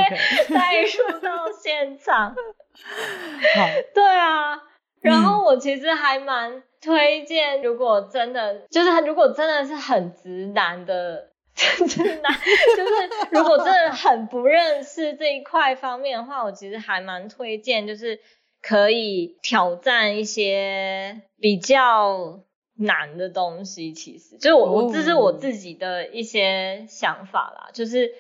[0.48, 1.30] 带入到
[1.62, 2.30] 现场。
[3.56, 4.56] 好， 对啊，
[5.00, 6.62] 然后我其实还蛮。
[6.80, 12.32] 推荐，如果真的就是，如果真的是很直男的， 直男
[12.76, 18.18] 就是如果真的很不认识这一块方面的话，我其实还蛮推荐，就是
[18.62, 22.40] 可以挑战一些比较
[22.78, 23.92] 难的东西。
[23.92, 27.68] 其实，就是我我这是我自己的一些想法啦。
[27.74, 28.10] 就是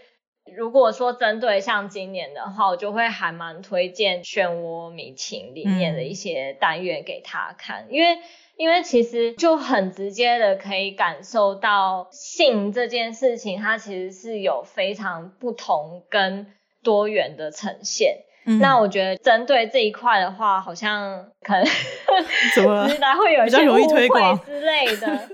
[0.54, 8.18] 如果说针对像今年的话，我就会还蛮推荐《漩涡迷情》里面的一些单元给他看，因为。
[8.60, 16.46] 因为其实就很直接的可以感受到性这件事情，它其实是有非常不同跟
[16.82, 18.18] 多元的呈现。
[18.44, 21.64] 嗯、那我觉得针对这一块的话，好像可能
[22.54, 24.06] 怎么 直男会有一些误会
[24.44, 25.30] 之类的。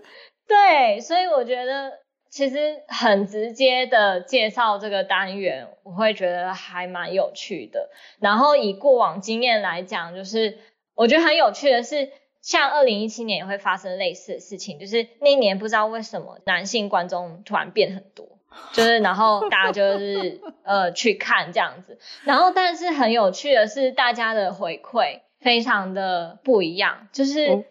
[0.46, 1.94] 对，所以我觉得
[2.30, 7.90] 其实很直接的介绍这个单元，我会觉得还蛮有趣的。
[8.20, 10.58] 然后以过往经验来讲，就是
[10.94, 12.08] 我觉得很有趣的是。
[12.46, 18.38] 像二零一七年也会发生类似的事情，就是那一年不知道为什么男性观众突然变很多，
[18.72, 27.64] 就是然后大家就是 呃去看这样子，然后但是很有趣的是大家的回馈非常的不一样，就是、哦、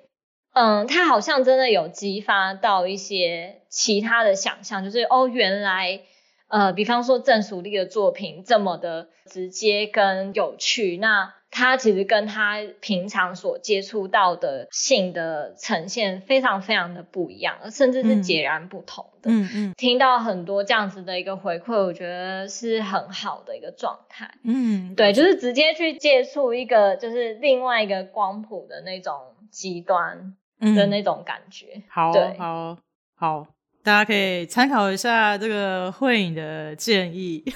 [0.51, 6.01] 嗯，他好像真的有激发到一些其他的想象，就是哦原来。
[6.47, 19.31] 呃，比方说郑淑丽的作品这么的直接跟有趣，那他其实跟他平常所接触到的性的呈现非常非常的不一样，甚至是截然不同的。
[19.31, 24.29] 嗯嗯，听到很多这样子的一个回馈，我觉得是很好的一个状态。
[24.43, 29.13] 嗯，对，就是直接去接触一个就是另外一个光谱的那种
[29.49, 31.67] 极端的那种感觉。
[31.75, 32.77] 嗯、好，对，好，
[33.15, 33.47] 好。
[33.81, 37.45] 大家可以参考一下这个慧颖的建议。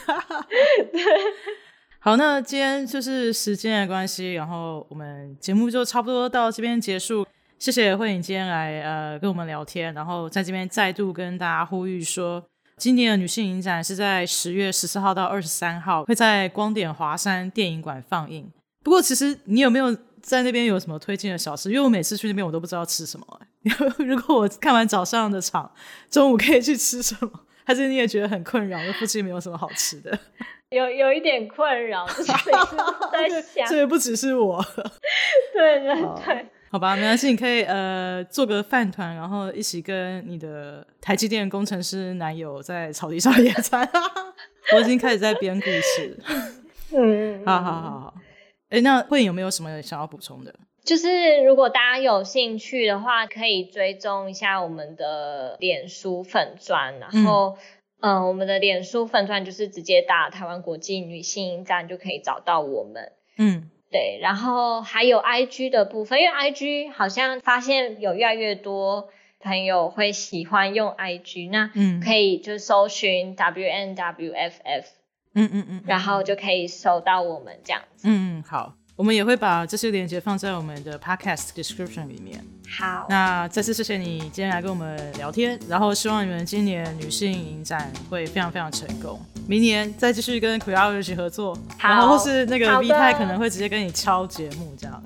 [2.01, 7.27] 好，那今天就是时间的关系，然后我们节目就差不多到这边结束。
[7.59, 12.41] 谢谢慧颖今天来呃跟我们聊天，然后在这边再度跟大家呼吁说，
[12.77, 18.49] 今年的女性影展是在十月十四号到二十三号会在光点华山电影馆放映。
[18.81, 21.67] 不过，其实你有没有在那边有什么推荐的小吃？
[21.67, 23.41] 因为我每次去那边我都不知道吃什么。
[23.99, 25.69] 如果我看完早上的场，
[26.09, 27.29] 中午可以去吃什么？
[27.65, 28.79] 还是你也觉得很困扰？
[28.93, 30.17] 附近没有什么好吃的？
[30.69, 32.23] 有有一点困扰， 就是
[33.11, 34.63] 在想，这也不只是我。
[35.53, 35.95] 对对
[36.25, 43.87] 对，好吧，没关系，你可以呃做个饭团，然后一起跟你的台积电工程师男友在草地上野餐。
[44.75, 46.19] 我已经开始在编故事。
[46.95, 48.13] 嗯，好好好好。
[48.69, 50.53] 哎，那慧颖有没有什么想要补充的？
[50.85, 57.57] 就是如果大家有兴趣的话，可以追踪一下我们的脸书粉砖，然后，
[58.01, 63.11] 嗯、呃，我们的脸书粉钻就是直接打台湾国际女性影展就可以找到我们。
[63.37, 74.83] 嗯，对，然后还有 IG 的部分，因为 IG 好像发现有越来越多朋友会喜欢用 IG，那嗯，可以就搜寻 WNWFF，
[75.33, 78.07] 嗯嗯嗯，然后就可以搜到我们这样子。
[78.07, 78.78] 嗯嗯，好。
[78.99, 82.43] 我们也会把这些链接放在我们的 podcast description 里面。
[82.69, 95.01] 好，那再次谢谢你今天来跟我们聊天，然后希望你们今年女性影展会非常非常成功，明年再继续跟 Queerology 一起合作，然后或是那个 V 太可能会直接跟你敲节目这样。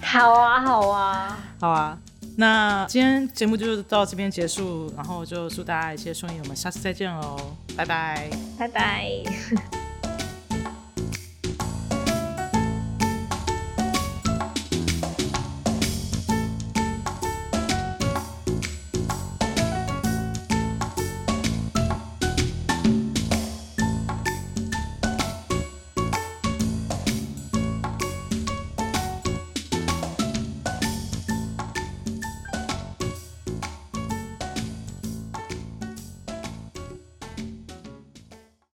[0.00, 1.98] 好啊，好啊，好啊。
[2.36, 9.81] 那今天节目就到这边结束，然后就祝大家一切顺利，我们下次再见喽，拜拜，拜拜。